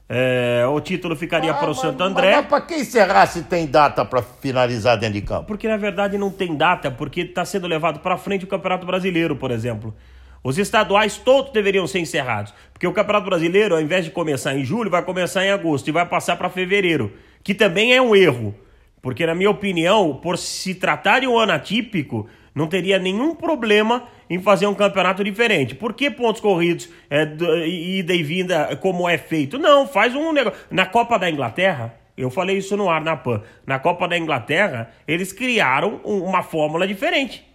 É, 0.08 0.64
o 0.68 0.78
título 0.80 1.16
ficaria 1.16 1.50
Ah, 1.52 1.54
para 1.54 1.66
o 1.66 1.68
mas- 1.68 1.80
Santo 1.80 2.02
André. 2.02 2.36
Mas, 2.36 2.46
pra 2.46 2.60
que 2.60 2.74
encerrar 2.74 3.26
se 3.26 3.42
tem 3.44 3.66
data 3.66 4.04
para 4.04 4.20
finalizar 4.22 4.98
dentro 4.98 5.14
de 5.14 5.22
campo? 5.22 5.46
Porque 5.46 5.66
na 5.66 5.76
verdade 5.78 6.18
não 6.18 6.30
tem 6.30 6.54
data, 6.54 6.90
porque 6.90 7.22
está 7.22 7.44
sendo 7.44 7.66
levado 7.66 8.00
para 8.00 8.16
frente 8.18 8.44
o 8.44 8.48
Campeonato 8.48 8.86
Brasileiro, 8.86 9.34
por 9.36 9.50
exemplo. 9.50 9.94
Os 10.42 10.58
estaduais 10.58 11.16
todos 11.16 11.52
deveriam 11.52 11.86
ser 11.86 12.00
encerrados, 12.00 12.52
porque 12.70 12.86
o 12.86 12.92
Campeonato 12.92 13.24
Brasileiro, 13.30 13.74
ao 13.74 13.80
invés 13.80 14.04
de 14.04 14.10
começar 14.10 14.54
em 14.54 14.62
julho, 14.62 14.90
vai 14.90 15.02
começar 15.02 15.42
em 15.42 15.50
agosto 15.50 15.88
e 15.88 15.92
vai 15.92 16.04
passar 16.04 16.36
para 16.36 16.50
fevereiro, 16.50 17.14
que 17.42 17.54
também 17.54 17.94
é 17.94 18.02
um 18.02 18.14
erro. 18.14 18.54
Porque, 19.00 19.24
na 19.24 19.34
minha 19.34 19.50
opinião, 19.50 20.14
por 20.22 20.36
se 20.36 20.74
tratar 20.74 21.20
de 21.20 21.26
um 21.26 21.38
ano 21.38 21.52
atípico, 21.52 22.28
não 22.54 22.66
teria 22.66 22.98
nenhum 22.98 23.34
problema 23.34 24.04
em 24.34 24.42
fazer 24.42 24.66
um 24.66 24.74
campeonato 24.74 25.22
diferente. 25.22 25.74
Por 25.74 25.94
que 25.94 26.10
pontos 26.10 26.40
corridos, 26.40 26.88
é, 27.08 27.22
ida 27.66 28.12
e 28.12 28.22
vinda, 28.22 28.76
como 28.76 29.08
é 29.08 29.16
feito? 29.16 29.58
Não, 29.58 29.86
faz 29.86 30.14
um 30.14 30.32
negócio. 30.32 30.58
Na 30.70 30.84
Copa 30.84 31.18
da 31.18 31.30
Inglaterra, 31.30 31.94
eu 32.16 32.28
falei 32.30 32.58
isso 32.58 32.76
no 32.76 32.90
ar 32.90 33.00
na 33.00 33.16
PAN. 33.16 33.42
Na 33.64 33.78
Copa 33.78 34.08
da 34.08 34.18
Inglaterra, 34.18 34.90
eles 35.06 35.32
criaram 35.32 36.00
uma 36.04 36.42
fórmula 36.42 36.86
diferente 36.86 37.46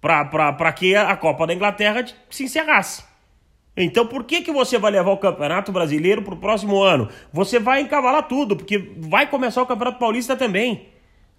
para 0.00 0.72
que 0.72 0.94
a 0.94 1.16
Copa 1.16 1.46
da 1.46 1.54
Inglaterra 1.54 2.04
se 2.28 2.44
encerrasse. 2.44 3.04
Então 3.74 4.06
por 4.06 4.24
que, 4.24 4.42
que 4.42 4.52
você 4.52 4.78
vai 4.78 4.90
levar 4.90 5.12
o 5.12 5.16
Campeonato 5.16 5.72
Brasileiro 5.72 6.20
para 6.20 6.34
o 6.34 6.38
próximo 6.38 6.82
ano? 6.82 7.08
Você 7.32 7.58
vai 7.58 7.80
encavalar 7.80 8.24
tudo, 8.24 8.54
porque 8.54 8.92
vai 8.98 9.26
começar 9.28 9.62
o 9.62 9.66
Campeonato 9.66 9.98
Paulista 9.98 10.36
também 10.36 10.88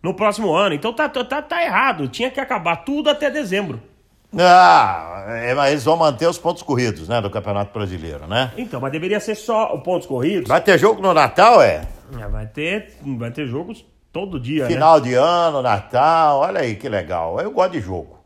no 0.02 0.16
próximo 0.16 0.52
ano. 0.54 0.74
Então 0.74 0.94
tá, 0.94 1.08
tá, 1.08 1.42
tá 1.42 1.64
errado. 1.64 2.08
Tinha 2.08 2.32
que 2.32 2.40
acabar 2.40 2.78
tudo 2.78 3.10
até 3.10 3.30
dezembro. 3.30 3.89
Ah, 4.38 5.26
é, 5.28 5.54
mas 5.56 5.72
eles 5.72 5.84
vão 5.84 5.98
manter 5.98 6.28
os 6.28 6.38
pontos 6.38 6.62
corridos, 6.62 7.08
né, 7.08 7.20
do 7.20 7.30
Campeonato 7.30 7.74
Brasileiro, 7.74 8.28
né? 8.28 8.52
Então, 8.58 8.80
mas 8.80 8.92
deveria 8.92 9.20
ser 9.20 9.36
só 9.36 9.76
os 9.76 9.84
pontos 9.84 10.08
corridos. 10.08 10.48
Vai 10.48 10.62
ter 10.62 10.78
jogo 10.78 11.02
no 11.02 11.14
Natal, 11.14 11.62
é? 11.62 11.88
é 12.20 12.28
vai 12.28 12.46
ter, 12.46 12.94
vai 13.18 13.32
ter 13.32 13.48
jogos 13.48 13.84
todo 14.14 14.40
dia, 14.40 14.64
né? 14.64 14.70
Final 14.70 15.00
né? 15.00 15.08
de 15.08 15.14
ano, 15.16 15.62
Natal, 15.62 16.40
olha 16.40 16.62
aí 16.62 16.76
que 16.76 16.88
legal. 16.88 17.40
Eu 17.40 17.52
gosto 17.52 17.72
de 17.72 17.82
jogo. 17.82 18.20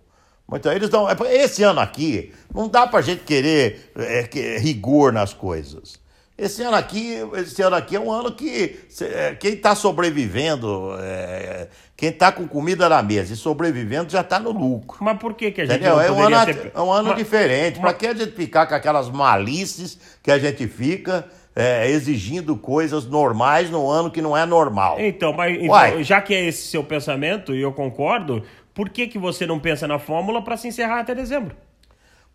Muito, 0.47 0.67
eles 0.69 0.89
dão, 0.89 1.09
é, 1.09 1.15
esse 1.35 1.63
ano 1.63 1.79
aqui, 1.79 2.33
não 2.53 2.67
dá 2.67 2.85
pra 2.85 3.01
gente 3.01 3.23
querer 3.23 3.91
é, 3.95 4.29
rigor 4.59 5.13
nas 5.13 5.33
coisas. 5.33 6.02
Esse 6.35 6.63
ano 6.63 6.75
aqui, 6.75 7.17
esse 7.35 7.61
ano 7.61 7.75
aqui 7.75 7.95
é 7.95 7.99
um 7.99 8.11
ano 8.11 8.31
que 8.31 8.79
é, 9.01 9.35
quem 9.35 9.53
está 9.53 9.75
sobrevivendo, 9.75 10.95
é, 10.99 11.67
quem 11.95 12.09
está 12.09 12.31
com 12.31 12.47
comida 12.47 12.89
na 12.89 13.03
mesa 13.03 13.33
e 13.33 13.35
sobrevivendo 13.35 14.11
já 14.11 14.21
está 14.21 14.39
no 14.39 14.51
lucro. 14.51 14.97
Mas 14.99 15.19
por 15.19 15.35
que, 15.35 15.51
que 15.51 15.61
a 15.61 15.65
gente 15.65 15.75
Entendeu? 15.75 15.99
é 15.99 16.11
um 16.11 16.23
ano, 16.23 16.45
ter... 16.45 16.71
é 16.73 16.81
um 16.81 16.91
ano 16.91 17.09
mas, 17.09 17.17
diferente. 17.17 17.79
Para 17.79 17.93
que 17.93 18.07
a 18.07 18.15
gente 18.15 18.31
ficar 18.31 18.65
com 18.65 18.73
aquelas 18.73 19.11
malices 19.11 19.99
que 20.23 20.31
a 20.31 20.39
gente 20.39 20.67
fica 20.67 21.23
é, 21.55 21.87
exigindo 21.87 22.57
coisas 22.57 23.05
normais 23.05 23.69
no 23.69 23.87
ano 23.87 24.09
que 24.09 24.21
não 24.21 24.35
é 24.35 24.43
normal? 24.43 24.99
Então, 24.99 25.33
mas 25.33 25.55
então, 25.61 26.01
já 26.01 26.19
que 26.19 26.33
é 26.33 26.47
esse 26.47 26.67
seu 26.67 26.83
pensamento, 26.83 27.53
e 27.53 27.61
eu 27.61 27.71
concordo, 27.71 28.41
por 28.73 28.89
que, 28.89 29.05
que 29.05 29.19
você 29.19 29.45
não 29.45 29.59
pensa 29.59 29.87
na 29.87 29.99
fórmula 29.99 30.41
para 30.41 30.57
se 30.57 30.67
encerrar 30.67 31.01
até 31.01 31.13
dezembro? 31.13 31.55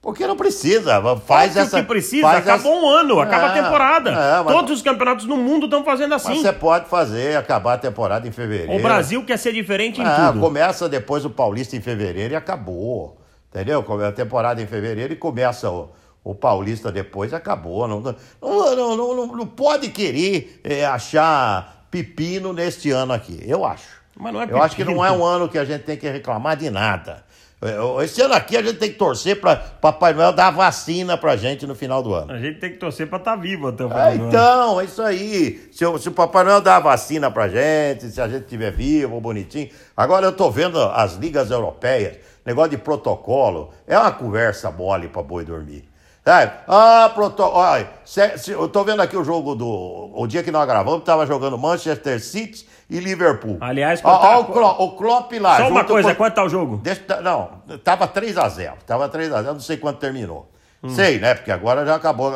Porque 0.00 0.26
não 0.26 0.37
precisa, 0.37 1.02
faz 1.19 1.52
Porque 1.52 1.59
essa... 1.59 1.81
que 1.81 1.87
precisa, 1.87 2.31
acaba 2.31 2.52
essa... 2.52 2.69
um 2.69 2.88
ano, 2.88 3.19
acaba 3.19 3.47
é, 3.47 3.49
a 3.49 3.62
temporada. 3.62 4.11
É, 4.11 4.43
mas... 4.45 4.55
Todos 4.55 4.71
os 4.71 4.83
campeonatos 4.83 5.26
no 5.26 5.37
mundo 5.37 5.67
estão 5.67 5.85
fazendo 5.85 6.14
assim. 6.14 6.28
Mas 6.28 6.43
você 6.43 6.52
pode 6.52 6.88
fazer, 6.88 7.37
acabar 7.37 7.75
a 7.75 7.78
temporada 7.78 8.26
em 8.26 8.31
fevereiro. 8.31 8.76
O 8.76 8.83
Brasil 8.83 9.25
quer 9.25 9.37
ser 9.37 9.52
diferente 9.52 10.00
em 10.00 10.07
é, 10.07 10.26
tudo. 10.28 10.40
Começa 10.40 10.88
depois 10.88 11.25
o 11.25 11.31
Paulista 11.31 11.76
em 11.76 11.81
fevereiro 11.81 12.33
e 12.33 12.37
acabou. 12.37 13.19
Entendeu? 13.50 13.85
A 14.07 14.12
temporada 14.12 14.62
em 14.62 14.67
fevereiro 14.67 15.12
e 15.12 15.17
começa 15.17 15.69
o, 15.69 15.90
o 16.23 16.35
Paulista 16.35 16.93
depois 16.93 17.35
acabou. 17.35 17.88
Não, 17.88 18.00
não, 18.00 18.17
não, 18.76 18.97
não, 18.97 19.26
não 19.26 19.47
pode 19.47 19.88
querer 19.88 20.61
é, 20.62 20.87
achar 20.87 21.87
pepino 21.90 22.52
neste 22.52 22.90
ano 22.90 23.12
aqui, 23.12 23.40
eu 23.45 23.64
acho. 23.64 23.99
Mas 24.17 24.33
não 24.33 24.43
é 24.43 24.47
Eu 24.50 24.62
acho 24.62 24.76
que 24.76 24.85
não 24.85 25.05
é 25.05 25.11
um 25.11 25.25
ano 25.25 25.49
que 25.49 25.59
a 25.59 25.64
gente 25.64 25.85
tem 25.85 25.97
que 25.97 26.09
reclamar 26.09 26.57
de 26.57 26.71
nada. 26.71 27.25
É, 27.61 28.05
esse 28.05 28.23
ano 28.23 28.35
aqui 28.35 28.57
a 28.57 28.62
gente 28.62 28.79
tem 28.79 28.91
que 28.91 28.97
torcer 28.97 29.41
para 29.41 29.57
Papai 29.57 30.12
Noel 30.12 30.33
dar 30.33 30.50
vacina 30.50 31.17
pra 31.17 31.37
gente 31.37 31.67
no 31.67 31.75
final 31.75 32.03
do 32.03 32.15
ano. 32.15 32.33
A 32.33 32.38
gente 32.38 32.61
tem 32.61 32.71
que 32.71 32.77
torcer 32.77 33.09
para 33.09 33.19
estar 33.19 33.33
tá 33.33 33.37
vivo 33.37 33.67
até 33.67 33.85
o 33.85 33.88
final 33.88 34.07
é, 34.07 34.15
Então, 34.15 34.81
é 34.81 34.85
isso 34.85 35.03
aí. 35.03 35.69
Se, 35.73 35.85
o, 35.85 35.99
se 35.99 36.09
o 36.09 36.12
Papai 36.12 36.45
Noel 36.45 36.61
dar 36.61 36.79
vacina 36.79 37.31
pra 37.31 37.49
gente, 37.49 38.11
se 38.11 38.21
a 38.21 38.29
gente 38.29 38.45
estiver 38.45 38.71
vivo, 38.71 39.21
bonitinho. 39.21 39.69
Agora 39.97 40.27
eu 40.27 40.33
tô 40.33 40.50
vendo 40.50 40.81
as 40.81 41.15
ligas 41.15 41.50
europeias, 41.50 42.19
negócio 42.47 42.71
de 42.71 42.79
protocolo, 42.79 43.71
é 43.88 43.99
uma 43.99 44.12
conversa 44.12 44.71
mole 44.71 45.09
pra 45.09 45.23
boi 45.23 45.45
dormir. 45.45 45.88
Ah, 46.66 47.11
protocolo. 47.14 47.87
Eu 48.47 48.68
tô 48.68 48.85
vendo 48.85 49.00
aqui 49.00 49.16
o 49.16 49.25
jogo 49.25 49.54
do. 49.54 50.11
O 50.14 50.26
dia 50.26 50.42
que 50.42 50.50
nós 50.50 50.66
gravamos, 50.66 51.04
tava 51.04 51.26
jogando 51.26 51.56
Manchester 51.56 52.20
City 52.20 52.68
e 52.90 53.00
Liverpool. 53.00 53.58
Aliás, 53.61 54.00
ó, 54.04 54.11
ó, 54.11 54.40
o, 54.40 54.44
Klopp, 54.47 54.80
o 54.80 54.90
Klopp 54.92 55.32
lá. 55.40 55.56
Só 55.56 55.68
uma 55.68 55.85
coisa, 55.85 56.11
com... 56.11 56.16
quanto 56.16 56.35
tá 56.35 56.44
o 56.44 56.49
jogo? 56.49 56.76
Deixa, 56.78 57.20
não, 57.20 57.62
tava 57.82 58.06
3x0. 58.06 58.75
Tava 58.87 59.08
3x0, 59.08 59.42
não 59.44 59.61
sei 59.61 59.76
quanto 59.76 59.99
terminou. 59.99 60.50
Hum. 60.82 60.90
Sei, 60.90 61.18
né? 61.18 61.35
Porque 61.35 61.50
agora 61.50 61.85
já 61.85 61.94
acabou. 61.94 62.32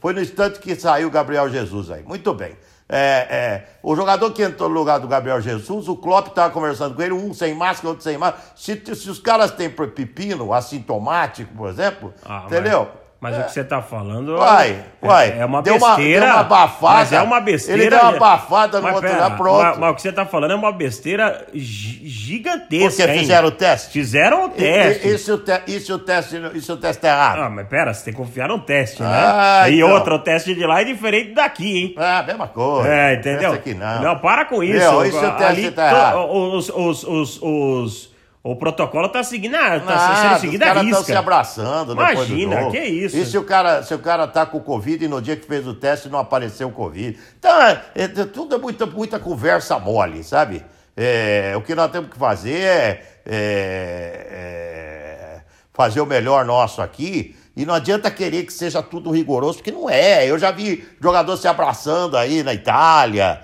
Foi 0.00 0.12
no 0.12 0.20
instante 0.20 0.58
que 0.58 0.74
saiu 0.74 1.08
o 1.08 1.10
Gabriel 1.10 1.48
Jesus 1.48 1.90
aí. 1.90 2.02
Muito 2.02 2.32
bem. 2.32 2.56
É, 2.88 3.26
é, 3.28 3.66
o 3.82 3.96
jogador 3.96 4.30
que 4.30 4.42
entrou 4.42 4.68
no 4.68 4.74
lugar 4.76 5.00
do 5.00 5.08
Gabriel 5.08 5.40
Jesus, 5.40 5.88
o 5.88 5.96
Klopp 5.96 6.28
estava 6.28 6.52
conversando 6.52 6.94
com 6.94 7.02
ele, 7.02 7.12
um 7.12 7.34
sem 7.34 7.52
máscara, 7.52 7.88
outro 7.88 8.04
sem 8.04 8.16
máscara. 8.16 8.44
Se, 8.54 8.80
se 8.94 9.10
os 9.10 9.18
caras 9.18 9.50
têm 9.50 9.68
pepino 9.68 10.52
assintomático, 10.52 11.52
por 11.54 11.68
exemplo, 11.68 12.14
ah, 12.24 12.44
entendeu? 12.46 12.88
Mas... 12.94 13.05
Mas 13.26 13.38
é. 13.38 13.40
o 13.40 13.44
que 13.44 13.52
você 13.52 13.60
está 13.62 13.82
falando. 13.82 14.36
Uai, 14.36 14.84
uai. 15.02 15.32
É, 15.32 15.38
é 15.38 15.44
uma 15.44 15.60
besteira. 15.60 15.84
Uma, 15.84 15.96
deu 15.96 16.22
uma 16.22 16.40
abafada. 16.40 16.94
Mas 16.94 17.12
é 17.12 17.22
uma 17.22 17.40
besteira. 17.40 17.82
Ele 17.82 17.90
deu 17.90 17.98
uma 17.98 18.08
abafada 18.10 18.80
no 18.80 18.86
outro 18.86 19.12
lugar, 19.12 19.36
pronto. 19.36 19.62
Mas, 19.62 19.78
mas, 19.78 19.90
o 19.90 19.94
que 19.96 20.02
você 20.02 20.08
está 20.10 20.24
falando 20.24 20.52
é 20.52 20.54
uma 20.54 20.70
besteira 20.70 21.44
gigantesca. 21.52 23.04
Porque 23.04 23.18
fizeram 23.18 23.48
o 23.48 23.50
teste? 23.50 23.90
Fizeram 23.90 24.44
o 24.44 24.48
teste. 24.50 25.08
E, 25.08 25.10
e, 25.10 25.14
e, 25.14 25.18
se, 25.18 25.32
o 25.32 25.38
te, 25.38 25.62
e 25.66 25.80
se 25.80 25.92
o 25.92 25.98
teste 25.98 26.36
e 26.54 26.60
se 26.60 26.70
o 26.70 26.76
teste 26.76 27.04
é 27.04 27.08
errado? 27.08 27.42
Ah, 27.42 27.50
mas 27.50 27.66
pera, 27.66 27.92
você 27.92 28.04
tem 28.04 28.14
que 28.14 28.20
confiar 28.20 28.46
no 28.46 28.60
teste, 28.60 29.02
né? 29.02 29.08
Ah, 29.10 29.68
e 29.68 29.78
então. 29.78 29.90
outra, 29.90 30.14
o 30.14 30.18
teste 30.20 30.54
de 30.54 30.64
lá 30.64 30.80
é 30.80 30.84
diferente 30.84 31.34
daqui, 31.34 31.78
hein? 31.78 31.94
É, 31.98 32.18
a 32.18 32.22
mesma 32.22 32.46
coisa. 32.46 32.88
É, 32.88 33.14
entendeu? 33.14 33.52
Aqui 33.54 33.74
não. 33.74 34.02
não, 34.02 34.18
para 34.18 34.44
com 34.44 34.62
isso. 34.62 34.78
Meu, 34.78 35.04
e 35.04 35.10
se 35.10 35.18
o 35.18 35.30
teste 35.32 35.44
Ali, 35.44 35.70
tá 35.72 35.90
errado? 35.90 36.30
Os, 36.30 36.68
os, 36.68 37.02
os, 37.02 37.42
os 37.42 38.15
o 38.46 38.54
protocolo 38.54 39.08
tá 39.08 39.24
seguindo, 39.24 39.56
ah, 39.56 39.80
tá 39.80 39.84
Nada, 39.84 40.28
sendo 40.28 40.40
seguido 40.40 40.62
a 40.62 40.66
risca. 40.68 40.80
Os 40.80 40.84
caras 40.84 40.86
estão 40.86 41.04
se 41.04 41.12
abraçando 41.16 41.92
Imagina, 41.92 42.70
que 42.70 42.78
isso. 42.78 43.16
E 43.16 43.26
se 43.26 43.36
o, 43.36 43.42
cara, 43.42 43.82
se 43.82 43.92
o 43.92 43.98
cara 43.98 44.28
tá 44.28 44.46
com 44.46 44.60
Covid 44.60 45.04
e 45.04 45.08
no 45.08 45.20
dia 45.20 45.36
que 45.36 45.44
fez 45.44 45.66
o 45.66 45.74
teste 45.74 46.08
não 46.08 46.20
apareceu 46.20 46.68
o 46.68 46.72
Covid? 46.72 47.18
Então, 47.38 47.60
é, 47.60 47.82
é, 47.96 48.06
tudo 48.08 48.54
é 48.54 48.58
muita, 48.58 48.86
muita 48.86 49.18
conversa 49.18 49.78
mole, 49.80 50.22
sabe? 50.22 50.64
É, 50.96 51.54
o 51.56 51.60
que 51.60 51.74
nós 51.74 51.90
temos 51.90 52.08
que 52.08 52.16
fazer 52.16 52.60
é, 52.60 53.02
é, 53.26 54.26
é 54.30 55.40
fazer 55.74 56.00
o 56.00 56.06
melhor 56.06 56.44
nosso 56.44 56.80
aqui 56.80 57.36
e 57.56 57.66
não 57.66 57.74
adianta 57.74 58.10
querer 58.10 58.44
que 58.44 58.52
seja 58.52 58.80
tudo 58.80 59.10
rigoroso, 59.10 59.58
porque 59.58 59.72
não 59.72 59.90
é. 59.90 60.30
Eu 60.30 60.38
já 60.38 60.52
vi 60.52 60.86
jogador 61.00 61.36
se 61.36 61.48
abraçando 61.48 62.16
aí 62.16 62.44
na 62.44 62.54
Itália, 62.54 63.40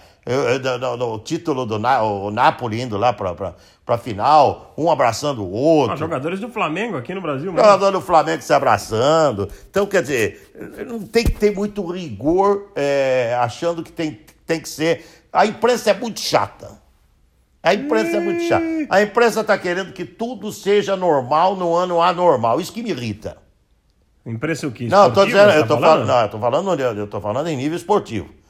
no, 0.96 1.18
título 1.18 1.66
do 1.66 1.76
o 1.76 2.30
Napoli 2.30 2.80
indo 2.80 2.96
lá 2.96 3.12
para 3.12 3.54
a 3.86 3.98
final, 3.98 4.72
um 4.78 4.90
abraçando 4.90 5.42
o 5.42 5.50
outro. 5.50 5.94
Ah, 5.94 5.96
jogadores 5.96 6.38
do 6.38 6.48
Flamengo 6.48 6.96
aqui 6.96 7.12
no 7.12 7.20
Brasil. 7.20 7.50
Jogador 7.50 7.90
do 7.90 8.00
Flamengo 8.00 8.42
se 8.42 8.52
abraçando. 8.52 9.48
Então, 9.68 9.84
quer 9.86 10.02
dizer, 10.02 10.52
não 10.86 11.00
tem 11.00 11.24
que 11.24 11.32
ter 11.32 11.52
muito 11.52 11.84
rigor 11.90 12.70
é, 12.76 13.36
achando 13.40 13.82
que 13.82 13.90
tem, 13.90 14.20
tem 14.46 14.60
que 14.60 14.68
ser. 14.68 15.04
A 15.32 15.44
imprensa 15.44 15.90
é 15.90 15.94
muito 15.94 16.20
chata. 16.20 16.80
A 17.62 17.74
imprensa 17.74 18.16
é 18.16 18.20
muito 18.20 18.42
chata. 18.44 18.64
A 18.90 19.02
imprensa 19.02 19.40
está 19.40 19.58
querendo 19.58 19.92
que 19.92 20.04
tudo 20.04 20.52
seja 20.52 20.96
normal 20.96 21.56
no 21.56 21.74
ano 21.74 22.00
anormal. 22.00 22.60
Isso 22.60 22.72
que 22.72 22.82
me 22.82 22.90
irrita. 22.90 23.36
Imprensa 24.24 24.68
o 24.68 24.70
quê? 24.70 24.86
Não, 24.86 25.06
eu 25.06 25.12
tô 25.12 25.24
dizendo, 25.24 25.50
eu 25.50 25.66
tô 25.66 25.74
tá 25.74 25.80
falando, 25.80 26.06
não, 26.06 26.20
eu 26.20 26.28
tô 26.28 26.38
falando, 26.38 26.80
eu 26.80 27.06
tô 27.08 27.20
falando 27.20 27.48
em 27.48 27.56
nível 27.56 27.76
esportivo. 27.76 28.41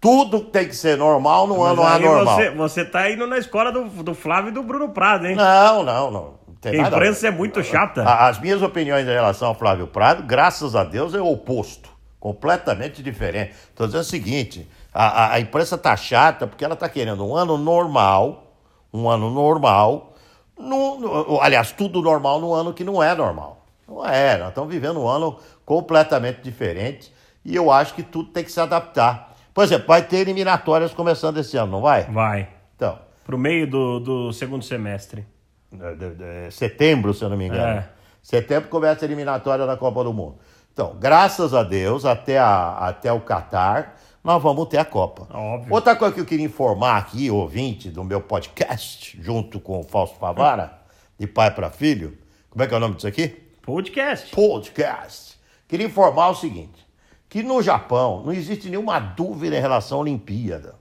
Tudo 0.00 0.40
tem 0.40 0.68
que 0.68 0.76
ser 0.76 0.96
normal 0.96 1.46
no 1.46 1.62
ano 1.62 1.82
anormal. 1.82 2.36
Você, 2.36 2.50
você 2.50 2.84
tá 2.84 3.10
indo 3.10 3.26
na 3.26 3.38
escola 3.38 3.72
do, 3.72 3.84
do 4.02 4.14
Flávio 4.14 4.50
e 4.50 4.52
do 4.52 4.62
Bruno 4.62 4.90
Prado, 4.90 5.26
hein? 5.26 5.34
Não, 5.34 5.82
não, 5.82 6.10
não. 6.10 6.34
a 6.64 6.88
imprensa 6.88 7.28
é 7.28 7.30
muito 7.30 7.62
chata. 7.64 8.04
As 8.04 8.38
minhas 8.38 8.62
opiniões 8.62 9.06
em 9.06 9.12
relação 9.12 9.48
ao 9.48 9.54
Flávio 9.54 9.88
Prado, 9.88 10.22
graças 10.22 10.76
a 10.76 10.84
Deus, 10.84 11.14
é 11.14 11.20
o 11.20 11.26
oposto. 11.26 11.90
Completamente 12.20 13.02
diferente. 13.02 13.54
Estou 13.70 13.86
dizendo 13.86 14.02
o 14.02 14.04
seguinte: 14.04 14.68
a, 14.92 15.06
a, 15.06 15.32
a 15.34 15.40
imprensa 15.40 15.76
tá 15.76 15.96
chata 15.96 16.46
porque 16.46 16.64
ela 16.64 16.76
tá 16.76 16.88
querendo 16.88 17.24
um 17.26 17.34
ano 17.34 17.56
normal, 17.56 18.52
um 18.92 19.08
ano 19.08 19.30
normal, 19.30 20.14
no, 20.58 20.98
no, 20.98 21.40
aliás, 21.40 21.70
tudo 21.72 22.02
normal 22.02 22.40
no 22.40 22.52
ano 22.52 22.72
que 22.72 22.82
não 22.82 23.02
é 23.02 23.14
normal. 23.14 23.64
Não 23.86 24.04
é, 24.04 24.36
nós 24.36 24.48
estamos 24.48 24.70
vivendo 24.70 25.00
um 25.00 25.08
ano 25.08 25.38
completamente 25.64 26.40
diferente 26.42 27.12
e 27.44 27.54
eu 27.54 27.70
acho 27.70 27.94
que 27.94 28.02
tudo 28.02 28.30
tem 28.30 28.44
que 28.44 28.52
se 28.52 28.60
adaptar. 28.60 29.34
Por 29.52 29.64
exemplo, 29.64 29.88
vai 29.88 30.02
ter 30.02 30.18
eliminatórias 30.18 30.92
começando 30.92 31.38
esse 31.38 31.56
ano, 31.56 31.72
não 31.72 31.80
vai? 31.80 32.04
Vai. 32.04 32.48
Então. 32.76 32.98
Pro 33.24 33.36
meio 33.36 33.68
do, 33.68 34.00
do 34.00 34.32
segundo 34.32 34.64
semestre. 34.64 35.26
De, 35.70 36.14
de, 36.14 36.50
setembro, 36.50 37.12
se 37.12 37.22
eu 37.22 37.28
não 37.28 37.36
me 37.36 37.46
engano. 37.46 37.80
É. 37.80 37.88
Setembro 38.22 38.68
começa 38.68 39.04
a 39.04 39.06
eliminatória 39.06 39.66
da 39.66 39.76
Copa 39.76 40.04
do 40.04 40.12
Mundo. 40.12 40.38
Então, 40.72 40.96
graças 40.98 41.54
a 41.54 41.62
Deus, 41.62 42.04
até, 42.04 42.38
a, 42.38 42.88
até 42.88 43.12
o 43.12 43.20
Catar, 43.20 43.96
nós 44.22 44.42
vamos 44.42 44.68
ter 44.68 44.78
a 44.78 44.84
Copa. 44.84 45.26
Óbvio. 45.34 45.74
Outra 45.74 45.96
coisa 45.96 46.14
que 46.14 46.20
eu 46.20 46.26
queria 46.26 46.46
informar 46.46 46.98
aqui, 46.98 47.30
ouvinte 47.30 47.90
do 47.90 48.04
meu 48.04 48.20
podcast, 48.20 49.18
junto 49.20 49.58
com 49.58 49.80
o 49.80 49.82
Fausto 49.82 50.18
Favara, 50.18 50.78
de 51.18 51.26
pai 51.26 51.50
para 51.50 51.70
filho. 51.70 52.16
Como 52.48 52.62
é 52.62 52.66
que 52.66 52.74
é 52.74 52.76
o 52.76 52.80
nome 52.80 52.94
disso 52.94 53.08
aqui? 53.08 53.28
Podcast. 53.60 54.34
Podcast. 54.34 55.38
Queria 55.66 55.86
informar 55.86 56.30
o 56.30 56.34
seguinte: 56.34 56.86
que 57.28 57.42
no 57.42 57.62
Japão 57.62 58.22
não 58.24 58.32
existe 58.32 58.68
nenhuma 58.68 58.98
dúvida 58.98 59.56
em 59.56 59.60
relação 59.60 59.98
à 59.98 60.00
Olimpíada. 60.00 60.74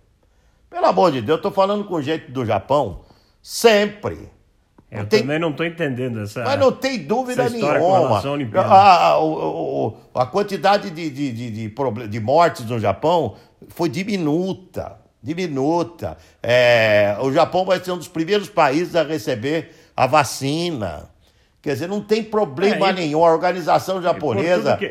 Pelo 0.69 0.85
amor 0.85 1.11
de 1.11 1.21
Deus, 1.21 1.37
eu 1.37 1.41
tô 1.41 1.51
falando 1.51 1.83
com 1.85 2.01
gente 2.01 2.31
do 2.31 2.45
Japão 2.45 3.01
sempre. 3.41 4.29
Eu 4.89 5.05
tem... 5.05 5.21
também 5.21 5.39
não 5.39 5.49
estou 5.49 5.65
entendendo 5.65 6.21
essa. 6.21 6.43
Mas 6.43 6.59
não 6.59 6.71
tem 6.71 6.99
dúvida 6.99 7.49
nenhuma. 7.49 8.21
A, 8.55 8.71
a, 8.71 9.13
a, 9.15 10.23
a, 10.23 10.25
quantidade 10.25 10.89
de, 10.91 11.09
de, 11.09 11.31
de, 11.31 11.69
de, 11.69 12.07
de 12.07 12.19
mortes 12.19 12.65
no 12.65 12.79
Japão 12.79 13.35
foi 13.69 13.89
diminuta. 13.89 14.97
Diminuta. 15.21 16.17
É, 16.41 17.17
o 17.19 17.33
Japão 17.33 17.65
vai 17.65 17.83
ser 17.83 17.91
um 17.91 17.97
dos 17.97 18.07
primeiros 18.07 18.47
países 18.49 18.95
a 18.95 19.03
receber 19.03 19.73
a 19.95 20.07
vacina. 20.07 21.09
Quer 21.61 21.73
dizer, 21.73 21.87
não 21.87 22.01
tem 22.01 22.23
problema 22.23 22.87
é, 22.87 22.91
e, 22.91 22.93
nenhum. 22.93 23.25
A 23.25 23.31
organização 23.31 24.01
japonesa. 24.01 24.77
E 24.81 24.85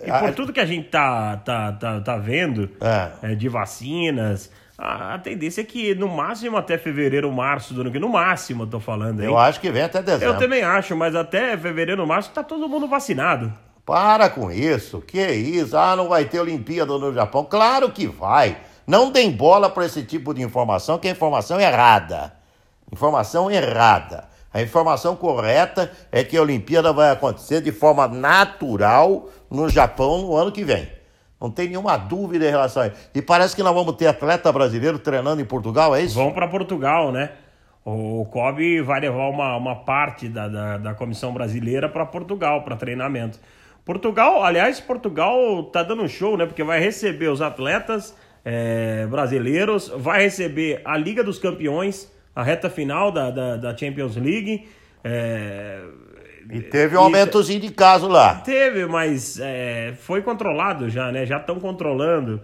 por 0.00 0.06
tudo 0.06 0.06
que, 0.06 0.20
por 0.20 0.34
tudo 0.34 0.52
que 0.52 0.60
a 0.60 0.66
gente 0.66 0.88
tá, 0.88 1.36
tá, 1.38 1.72
tá, 1.72 2.00
tá 2.00 2.16
vendo 2.16 2.70
é. 2.80 3.32
É, 3.32 3.34
de 3.34 3.48
vacinas 3.48 4.50
a, 4.84 5.16
tendência 5.18 5.60
é 5.60 5.64
que 5.64 5.94
no 5.94 6.08
máximo 6.08 6.56
até 6.56 6.76
fevereiro, 6.76 7.30
março 7.30 7.72
do 7.72 7.82
ano 7.82 7.92
que 7.92 8.00
no 8.00 8.08
máximo 8.08 8.64
eu 8.64 8.66
tô 8.66 8.80
falando 8.80 9.20
aí. 9.20 9.26
Eu 9.26 9.38
acho 9.38 9.60
que 9.60 9.70
vem 9.70 9.82
até 9.82 10.02
dezembro. 10.02 10.34
Eu 10.34 10.38
também 10.38 10.62
acho, 10.62 10.96
mas 10.96 11.14
até 11.14 11.56
fevereiro, 11.56 12.04
março 12.04 12.30
tá 12.30 12.42
todo 12.42 12.68
mundo 12.68 12.88
vacinado. 12.88 13.52
Para 13.86 14.28
com 14.28 14.50
isso, 14.50 15.00
que 15.00 15.24
isso? 15.24 15.76
Ah, 15.76 15.94
não 15.94 16.08
vai 16.08 16.24
ter 16.24 16.40
Olimpíada 16.40 16.98
no 16.98 17.12
Japão. 17.14 17.44
Claro 17.44 17.90
que 17.90 18.08
vai. 18.08 18.56
Não 18.84 19.10
deem 19.10 19.30
bola 19.30 19.70
para 19.70 19.86
esse 19.86 20.02
tipo 20.02 20.34
de 20.34 20.42
informação, 20.42 20.98
que 20.98 21.06
é 21.06 21.12
informação 21.12 21.60
errada. 21.60 22.32
Informação 22.90 23.48
errada. 23.48 24.24
A 24.52 24.60
informação 24.60 25.16
correta 25.16 25.90
é 26.10 26.22
que 26.22 26.36
a 26.36 26.42
Olimpíada 26.42 26.92
vai 26.92 27.10
acontecer 27.10 27.60
de 27.60 27.72
forma 27.72 28.06
natural 28.06 29.28
no 29.50 29.68
Japão 29.68 30.22
no 30.22 30.36
ano 30.36 30.52
que 30.52 30.64
vem. 30.64 30.88
Não 31.40 31.50
tem 31.50 31.68
nenhuma 31.68 31.96
dúvida 31.96 32.46
em 32.46 32.50
relação 32.50 32.82
a 32.82 32.86
isso. 32.86 32.96
E 33.14 33.20
parece 33.20 33.56
que 33.56 33.62
nós 33.62 33.74
vamos 33.74 33.96
ter 33.96 34.06
atleta 34.06 34.52
brasileiro 34.52 34.98
treinando 34.98 35.40
em 35.42 35.44
Portugal, 35.44 35.94
é 35.96 36.02
isso? 36.02 36.14
Vão 36.14 36.32
para 36.32 36.46
Portugal, 36.46 37.10
né? 37.10 37.30
O 37.84 38.24
COB 38.26 38.80
vai 38.82 39.00
levar 39.00 39.28
uma, 39.28 39.56
uma 39.56 39.74
parte 39.74 40.28
da, 40.28 40.46
da, 40.46 40.78
da 40.78 40.94
comissão 40.94 41.32
brasileira 41.32 41.88
para 41.88 42.06
Portugal, 42.06 42.62
para 42.62 42.76
treinamento. 42.76 43.40
Portugal, 43.84 44.44
aliás, 44.44 44.78
Portugal 44.78 45.64
tá 45.64 45.82
dando 45.82 46.04
um 46.04 46.08
show, 46.08 46.36
né? 46.36 46.46
Porque 46.46 46.62
vai 46.62 46.78
receber 46.78 47.26
os 47.26 47.42
atletas 47.42 48.16
é, 48.44 49.04
brasileiros, 49.06 49.92
vai 49.96 50.22
receber 50.22 50.80
a 50.84 50.96
Liga 50.96 51.24
dos 51.24 51.40
Campeões, 51.40 52.08
a 52.34 52.42
reta 52.42 52.70
final 52.70 53.10
da, 53.12 53.30
da, 53.30 53.56
da 53.56 53.76
Champions 53.76 54.16
League. 54.16 54.68
É, 55.04 55.80
e 56.50 56.60
teve 56.60 56.96
um 56.96 57.00
aumentozinho 57.00 57.60
de 57.60 57.70
caso 57.70 58.08
lá. 58.08 58.36
Teve, 58.36 58.86
mas 58.86 59.38
é, 59.40 59.94
foi 59.98 60.22
controlado 60.22 60.88
já, 60.88 61.12
né? 61.12 61.24
Já 61.24 61.38
estão 61.38 61.60
controlando. 61.60 62.40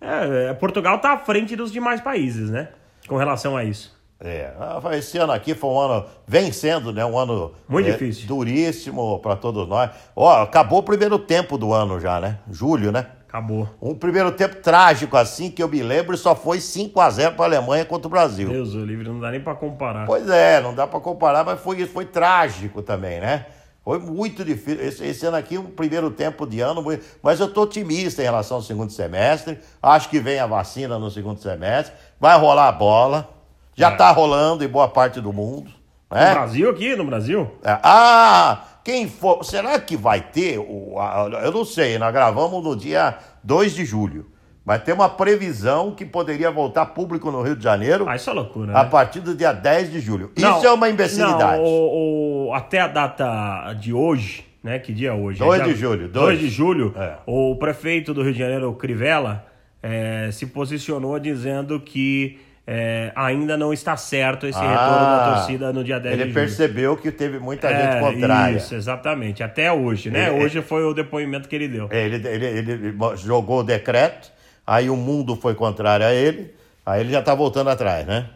É, 0.00 0.52
Portugal 0.54 0.96
está 0.96 1.12
à 1.12 1.18
frente 1.18 1.56
dos 1.56 1.72
demais 1.72 2.00
países, 2.00 2.50
né? 2.50 2.68
Com 3.06 3.16
relação 3.16 3.56
a 3.56 3.64
isso. 3.64 3.96
É, 4.20 4.52
esse 4.98 5.16
ano 5.16 5.32
aqui 5.32 5.54
foi 5.54 5.70
um 5.70 5.78
ano, 5.78 6.04
vem 6.26 6.50
sendo, 6.50 6.92
né? 6.92 7.04
Um 7.04 7.16
ano 7.16 7.52
muito 7.68 7.88
é, 7.88 7.92
difícil, 7.92 8.26
duríssimo 8.26 9.20
para 9.20 9.36
todos 9.36 9.68
nós. 9.68 9.90
Ó, 10.16 10.42
acabou 10.42 10.80
o 10.80 10.82
primeiro 10.82 11.18
tempo 11.20 11.56
do 11.56 11.72
ano 11.72 12.00
já, 12.00 12.20
né? 12.20 12.38
Julho, 12.50 12.90
né? 12.90 13.06
Acabou. 13.28 13.68
Um 13.80 13.94
primeiro 13.94 14.32
tempo 14.32 14.56
trágico 14.56 15.14
assim, 15.14 15.50
que 15.50 15.62
eu 15.62 15.68
me 15.68 15.82
lembro, 15.82 16.16
só 16.16 16.34
foi 16.34 16.60
5 16.60 16.98
a 16.98 17.10
0 17.10 17.34
para 17.34 17.44
a 17.44 17.48
Alemanha 17.48 17.84
contra 17.84 18.08
o 18.08 18.10
Brasil. 18.10 18.48
Deus 18.48 18.72
o 18.72 18.82
livre, 18.82 19.06
não 19.06 19.20
dá 19.20 19.30
nem 19.30 19.40
para 19.40 19.54
comparar. 19.54 20.06
Pois 20.06 20.26
é, 20.30 20.62
não 20.62 20.74
dá 20.74 20.86
para 20.86 20.98
comparar, 20.98 21.44
mas 21.44 21.60
foi, 21.60 21.84
foi 21.84 22.06
trágico 22.06 22.80
também, 22.80 23.20
né? 23.20 23.44
Foi 23.84 23.98
muito 23.98 24.42
difícil. 24.42 24.82
Esse, 24.82 25.04
esse, 25.04 25.26
ano 25.26 25.36
aqui, 25.36 25.58
um 25.58 25.64
primeiro 25.64 26.10
tempo 26.10 26.46
de 26.46 26.60
ano, 26.60 26.82
mas 27.22 27.38
eu 27.38 27.46
estou 27.46 27.64
otimista 27.64 28.22
em 28.22 28.24
relação 28.24 28.58
ao 28.58 28.62
segundo 28.62 28.90
semestre. 28.92 29.58
Acho 29.82 30.08
que 30.08 30.20
vem 30.20 30.38
a 30.38 30.46
vacina 30.46 30.98
no 30.98 31.10
segundo 31.10 31.38
semestre. 31.38 31.94
Vai 32.18 32.38
rolar 32.38 32.68
a 32.68 32.72
bola. 32.72 33.28
Já 33.74 33.92
está 33.92 34.08
é. 34.08 34.12
rolando 34.12 34.64
em 34.64 34.68
boa 34.68 34.88
parte 34.88 35.20
do 35.20 35.32
mundo. 35.32 35.70
Né? 36.10 36.28
No 36.28 36.34
Brasil 36.34 36.70
aqui, 36.70 36.96
no 36.96 37.04
Brasil? 37.04 37.50
É. 37.62 37.78
Ah, 37.82 38.64
quem 38.84 39.08
for. 39.08 39.44
Será 39.44 39.78
que 39.78 39.96
vai 39.96 40.20
ter? 40.20 40.58
O, 40.58 40.98
a, 40.98 41.28
eu 41.44 41.52
não 41.52 41.64
sei, 41.64 41.98
nós 41.98 42.12
gravamos 42.12 42.62
no 42.62 42.76
dia 42.76 43.18
2 43.44 43.74
de 43.74 43.84
julho. 43.84 44.26
Vai 44.64 44.78
ter 44.78 44.92
uma 44.92 45.08
previsão 45.08 45.92
que 45.92 46.04
poderia 46.04 46.50
voltar 46.50 46.84
público 46.86 47.30
no 47.30 47.40
Rio 47.40 47.56
de 47.56 47.64
Janeiro. 47.64 48.06
Ah, 48.06 48.16
isso 48.16 48.28
é 48.28 48.32
loucura. 48.34 48.72
Né? 48.72 48.78
A 48.78 48.84
partir 48.84 49.20
do 49.20 49.34
dia 49.34 49.50
10 49.50 49.90
de 49.90 49.98
julho. 49.98 50.30
Não, 50.38 50.58
isso 50.58 50.66
é 50.66 50.70
uma 50.70 50.90
imbecilidade. 50.90 51.62
Não, 51.62 51.64
o, 51.64 52.48
o, 52.48 52.52
até 52.52 52.80
a 52.80 52.86
data 52.86 53.72
de 53.72 53.94
hoje, 53.94 54.44
né? 54.62 54.78
Que 54.78 54.92
dia 54.92 55.08
é 55.08 55.12
hoje? 55.14 55.38
2 55.38 55.64
de 55.64 55.74
julho. 55.74 56.08
2 56.08 56.38
de 56.38 56.48
julho, 56.50 56.94
é. 56.98 57.14
o 57.24 57.56
prefeito 57.56 58.12
do 58.12 58.22
Rio 58.22 58.34
de 58.34 58.38
Janeiro, 58.38 58.70
Crivella, 58.74 59.46
é, 59.82 60.28
se 60.32 60.44
posicionou 60.46 61.18
dizendo 61.18 61.80
que 61.80 62.38
é, 62.70 63.10
ainda 63.16 63.56
não 63.56 63.72
está 63.72 63.96
certo 63.96 64.46
esse 64.46 64.58
ah, 64.58 64.60
retorno 64.60 65.06
da 65.06 65.34
torcida 65.36 65.72
no 65.72 65.82
dia 65.82 65.98
10 65.98 66.12
ele 66.12 66.24
de. 66.24 66.28
Ele 66.28 66.34
percebeu 66.34 66.98
que 66.98 67.10
teve 67.10 67.38
muita 67.38 67.70
gente 67.70 67.96
é, 67.96 68.00
contrária. 68.00 68.58
Isso, 68.58 68.74
exatamente. 68.74 69.42
Até 69.42 69.72
hoje, 69.72 70.10
né? 70.10 70.28
Ele, 70.28 70.44
hoje 70.44 70.60
foi 70.60 70.84
o 70.84 70.92
depoimento 70.92 71.48
que 71.48 71.56
ele 71.56 71.66
deu. 71.66 71.88
Ele, 71.90 72.16
ele, 72.28 72.46
ele 72.46 72.94
jogou 73.16 73.60
o 73.60 73.62
decreto, 73.62 74.30
aí 74.66 74.90
o 74.90 74.96
mundo 74.96 75.34
foi 75.34 75.54
contrário 75.54 76.04
a 76.04 76.12
ele, 76.12 76.54
aí 76.84 77.00
ele 77.00 77.10
já 77.10 77.20
está 77.20 77.34
voltando 77.34 77.70
atrás, 77.70 78.06
né? 78.06 78.26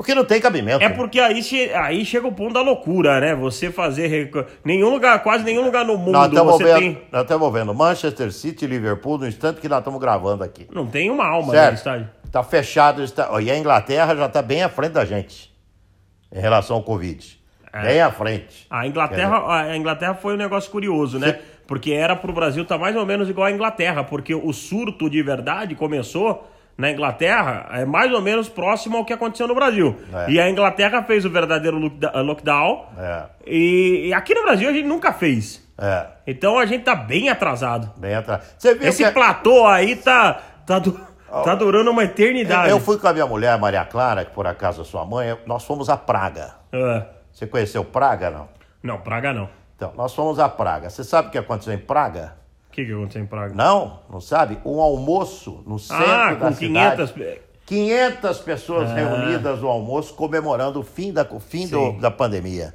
Porque 0.00 0.14
não 0.14 0.24
tem 0.24 0.40
cabimento. 0.40 0.82
É 0.82 0.88
porque 0.88 1.20
aí, 1.20 1.42
aí 1.74 2.06
chega 2.06 2.26
o 2.26 2.32
ponto 2.32 2.54
da 2.54 2.62
loucura, 2.62 3.20
né? 3.20 3.34
Você 3.34 3.70
fazer. 3.70 4.30
Nenhum 4.64 4.88
lugar, 4.88 5.22
quase 5.22 5.44
nenhum 5.44 5.62
lugar 5.62 5.84
no 5.84 5.98
mundo. 5.98 6.12
Nós 6.12 6.28
estamos 6.28 6.56
vendo, 6.56 6.78
tem... 6.78 7.02
nós 7.12 7.20
estamos 7.20 7.52
vendo 7.52 7.74
Manchester 7.74 8.32
City 8.32 8.64
e 8.64 8.68
Liverpool 8.68 9.18
no 9.18 9.28
instante 9.28 9.60
que 9.60 9.68
nós 9.68 9.80
estamos 9.80 10.00
gravando 10.00 10.42
aqui. 10.42 10.66
Não 10.72 10.86
tem 10.86 11.10
uma 11.10 11.26
alma 11.26 11.52
certo? 11.52 11.68
no 11.68 11.74
estádio. 11.74 12.10
Está 12.24 12.42
fechado. 12.42 13.04
Está... 13.04 13.28
E 13.42 13.50
a 13.50 13.58
Inglaterra 13.58 14.16
já 14.16 14.24
está 14.24 14.40
bem 14.40 14.62
à 14.62 14.70
frente 14.70 14.92
da 14.92 15.04
gente 15.04 15.52
em 16.34 16.40
relação 16.40 16.76
ao 16.76 16.82
Covid. 16.82 17.38
É. 17.70 17.82
Bem 17.82 18.00
à 18.00 18.10
frente. 18.10 18.66
A 18.70 18.86
Inglaterra, 18.86 19.64
a 19.64 19.76
Inglaterra 19.76 20.14
foi 20.14 20.32
um 20.32 20.38
negócio 20.38 20.70
curioso, 20.70 21.18
né? 21.18 21.34
Sim. 21.34 21.38
Porque 21.66 21.92
era 21.92 22.16
para 22.16 22.30
o 22.30 22.32
Brasil 22.32 22.62
estar 22.62 22.76
tá 22.76 22.80
mais 22.80 22.96
ou 22.96 23.04
menos 23.04 23.28
igual 23.28 23.48
à 23.48 23.52
Inglaterra, 23.52 24.02
porque 24.02 24.34
o 24.34 24.50
surto 24.54 25.10
de 25.10 25.22
verdade 25.22 25.74
começou 25.74 26.50
na 26.76 26.90
Inglaterra, 26.90 27.68
é 27.72 27.84
mais 27.84 28.12
ou 28.12 28.22
menos 28.22 28.48
próximo 28.48 28.96
ao 28.96 29.04
que 29.04 29.12
aconteceu 29.12 29.46
no 29.46 29.54
Brasil. 29.54 29.96
É. 30.12 30.30
E 30.30 30.40
a 30.40 30.48
Inglaterra 30.48 31.02
fez 31.02 31.24
o 31.24 31.30
verdadeiro 31.30 31.78
lockdown. 31.78 32.86
É. 32.98 33.24
E, 33.46 34.08
e, 34.08 34.14
aqui 34.14 34.34
no 34.34 34.42
Brasil 34.42 34.68
a 34.68 34.72
gente 34.72 34.86
nunca 34.86 35.12
fez. 35.12 35.62
É. 35.76 36.06
Então 36.26 36.58
a 36.58 36.66
gente 36.66 36.84
tá 36.84 36.94
bem 36.94 37.28
atrasado. 37.28 37.90
Bem 37.98 38.14
atrasado. 38.14 38.48
Esse 38.82 39.04
que... 39.04 39.10
platô 39.10 39.66
aí 39.66 39.96
tá, 39.96 40.40
tá 40.66 40.78
do... 40.78 41.10
Tá 41.44 41.54
durando 41.54 41.92
uma 41.92 42.02
eternidade. 42.02 42.70
Eu 42.70 42.80
fui 42.80 42.98
com 42.98 43.06
a 43.06 43.12
minha 43.12 43.26
mulher, 43.26 43.56
Maria 43.56 43.84
Clara, 43.84 44.24
que 44.24 44.32
por 44.32 44.48
acaso 44.48 44.82
é 44.82 44.84
sua 44.84 45.04
mãe, 45.06 45.38
nós 45.46 45.64
fomos 45.64 45.88
a 45.88 45.96
Praga. 45.96 46.54
É. 46.72 47.04
Você 47.32 47.46
conheceu 47.46 47.84
Praga, 47.84 48.30
não? 48.30 48.48
Não, 48.82 48.98
Praga 48.98 49.32
não. 49.32 49.48
Então, 49.76 49.92
nós 49.96 50.12
fomos 50.12 50.40
a 50.40 50.48
Praga. 50.48 50.90
Você 50.90 51.04
sabe 51.04 51.28
o 51.28 51.30
que 51.30 51.38
aconteceu 51.38 51.72
em 51.72 51.78
Praga? 51.78 52.34
O 52.70 52.72
que, 52.72 52.84
que 52.84 52.92
aconteceu 52.92 53.22
em 53.22 53.26
Praga? 53.26 53.52
Não, 53.52 53.98
não 54.08 54.20
sabe? 54.20 54.58
Um 54.64 54.80
almoço 54.80 55.60
no 55.66 55.76
centro 55.76 56.04
ah, 56.04 56.34
da 56.34 56.36
com 56.36 56.54
cidade. 56.54 57.12
500... 57.12 57.50
500 57.66 58.38
pessoas 58.38 58.90
ah. 58.90 58.94
reunidas 58.94 59.60
no 59.60 59.66
almoço 59.68 60.14
comemorando 60.14 60.78
o 60.78 60.84
fim, 60.84 61.12
da, 61.12 61.26
o 61.28 61.40
fim 61.40 61.66
do, 61.66 61.92
da 61.92 62.10
pandemia. 62.10 62.74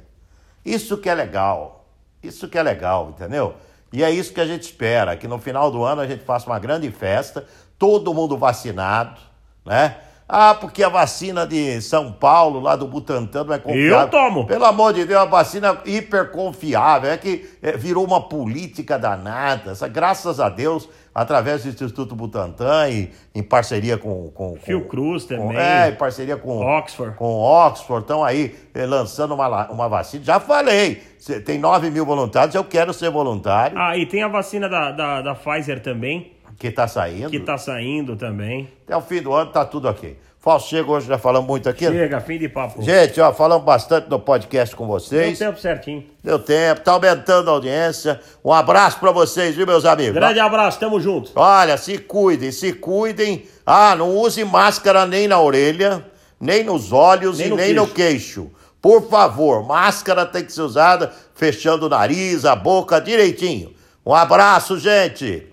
Isso 0.64 0.98
que 0.98 1.08
é 1.08 1.14
legal. 1.14 1.86
Isso 2.22 2.46
que 2.46 2.58
é 2.58 2.62
legal, 2.62 3.08
entendeu? 3.08 3.54
E 3.90 4.04
é 4.04 4.10
isso 4.10 4.34
que 4.34 4.40
a 4.40 4.46
gente 4.46 4.64
espera, 4.64 5.16
que 5.16 5.26
no 5.26 5.38
final 5.38 5.70
do 5.70 5.82
ano 5.82 6.02
a 6.02 6.06
gente 6.06 6.24
faça 6.24 6.46
uma 6.46 6.58
grande 6.58 6.90
festa, 6.90 7.46
todo 7.78 8.12
mundo 8.12 8.36
vacinado, 8.36 9.18
né? 9.64 9.96
Ah, 10.28 10.56
porque 10.60 10.82
a 10.82 10.88
vacina 10.88 11.46
de 11.46 11.80
São 11.80 12.10
Paulo, 12.10 12.58
lá 12.58 12.74
do 12.74 12.88
Butantan, 12.88 13.44
não 13.44 13.54
é 13.54 13.58
confiável. 13.60 14.00
Eu 14.00 14.08
tomo. 14.08 14.46
Pelo 14.46 14.64
amor 14.64 14.92
de 14.92 15.04
Deus, 15.04 15.20
a 15.22 15.24
vacina 15.24 15.78
hiper 15.84 16.32
confiável. 16.32 17.10
É 17.10 17.16
que 17.16 17.48
é, 17.62 17.76
virou 17.76 18.04
uma 18.04 18.20
política 18.20 18.98
danada. 18.98 19.70
Essa, 19.70 19.86
graças 19.86 20.40
a 20.40 20.48
Deus, 20.48 20.88
através 21.14 21.62
do 21.62 21.68
Instituto 21.68 22.16
Butantan 22.16 22.88
e 22.90 23.12
em 23.32 23.42
parceria 23.42 23.96
com... 23.96 24.32
com 24.34 24.56
Fiocruz 24.56 25.22
com, 25.22 25.36
também. 25.36 25.58
É, 25.58 25.90
em 25.90 25.94
parceria 25.94 26.36
com... 26.36 26.58
Oxford. 26.58 27.16
Com 27.16 27.38
Oxford. 27.38 28.02
Estão 28.02 28.24
aí 28.24 28.52
é, 28.74 28.84
lançando 28.84 29.32
uma, 29.32 29.70
uma 29.70 29.88
vacina. 29.88 30.24
Já 30.24 30.40
falei, 30.40 31.04
tem 31.44 31.56
9 31.56 31.88
mil 31.88 32.04
voluntários, 32.04 32.52
eu 32.56 32.64
quero 32.64 32.92
ser 32.92 33.10
voluntário. 33.10 33.78
Ah, 33.78 33.96
e 33.96 34.04
tem 34.04 34.24
a 34.24 34.28
vacina 34.28 34.68
da, 34.68 34.90
da, 34.90 35.22
da 35.22 35.34
Pfizer 35.36 35.80
também 35.80 36.35
que 36.58 36.68
está 36.68 36.88
saindo. 36.88 37.30
Que 37.30 37.36
está 37.36 37.58
saindo 37.58 38.16
também. 38.16 38.68
Até 38.84 38.96
o 38.96 39.00
fim 39.00 39.20
do 39.22 39.32
ano 39.32 39.48
está 39.48 39.64
tudo 39.64 39.88
ok. 39.88 40.18
Falso 40.38 40.68
chega 40.68 40.88
hoje, 40.88 41.08
já 41.08 41.18
falamos 41.18 41.48
muito 41.48 41.68
aqui. 41.68 41.86
Chega, 41.86 42.20
fim 42.20 42.38
de 42.38 42.48
papo. 42.48 42.80
Gente, 42.80 43.20
ó, 43.20 43.32
falamos 43.32 43.64
bastante 43.64 44.08
no 44.08 44.20
podcast 44.20 44.76
com 44.76 44.86
vocês. 44.86 45.36
Deu 45.36 45.48
tempo 45.48 45.60
certinho. 45.60 46.04
Deu 46.22 46.38
tempo, 46.38 46.82
tá 46.82 46.92
aumentando 46.92 47.50
a 47.50 47.52
audiência. 47.52 48.20
Um 48.44 48.52
abraço 48.52 49.00
para 49.00 49.10
vocês, 49.10 49.56
viu, 49.56 49.66
meus 49.66 49.84
amigos? 49.84 50.14
Grande 50.14 50.38
abraço, 50.38 50.78
tamo 50.78 51.00
junto. 51.00 51.32
Olha, 51.34 51.76
se 51.76 51.98
cuidem, 51.98 52.52
se 52.52 52.72
cuidem. 52.72 53.44
Ah, 53.66 53.96
não 53.96 54.16
use 54.16 54.44
máscara 54.44 55.04
nem 55.04 55.26
na 55.26 55.40
orelha, 55.40 56.06
nem 56.38 56.62
nos 56.62 56.92
olhos 56.92 57.38
nem 57.38 57.48
e 57.48 57.50
no 57.50 57.56
nem 57.56 57.66
queixo. 57.66 57.80
no 57.80 57.92
queixo. 57.92 58.50
Por 58.80 59.10
favor, 59.10 59.66
máscara 59.66 60.24
tem 60.24 60.44
que 60.44 60.52
ser 60.52 60.62
usada 60.62 61.12
fechando 61.34 61.86
o 61.86 61.88
nariz, 61.88 62.44
a 62.44 62.54
boca 62.54 63.00
direitinho. 63.00 63.74
Um 64.06 64.14
abraço, 64.14 64.78
gente. 64.78 65.44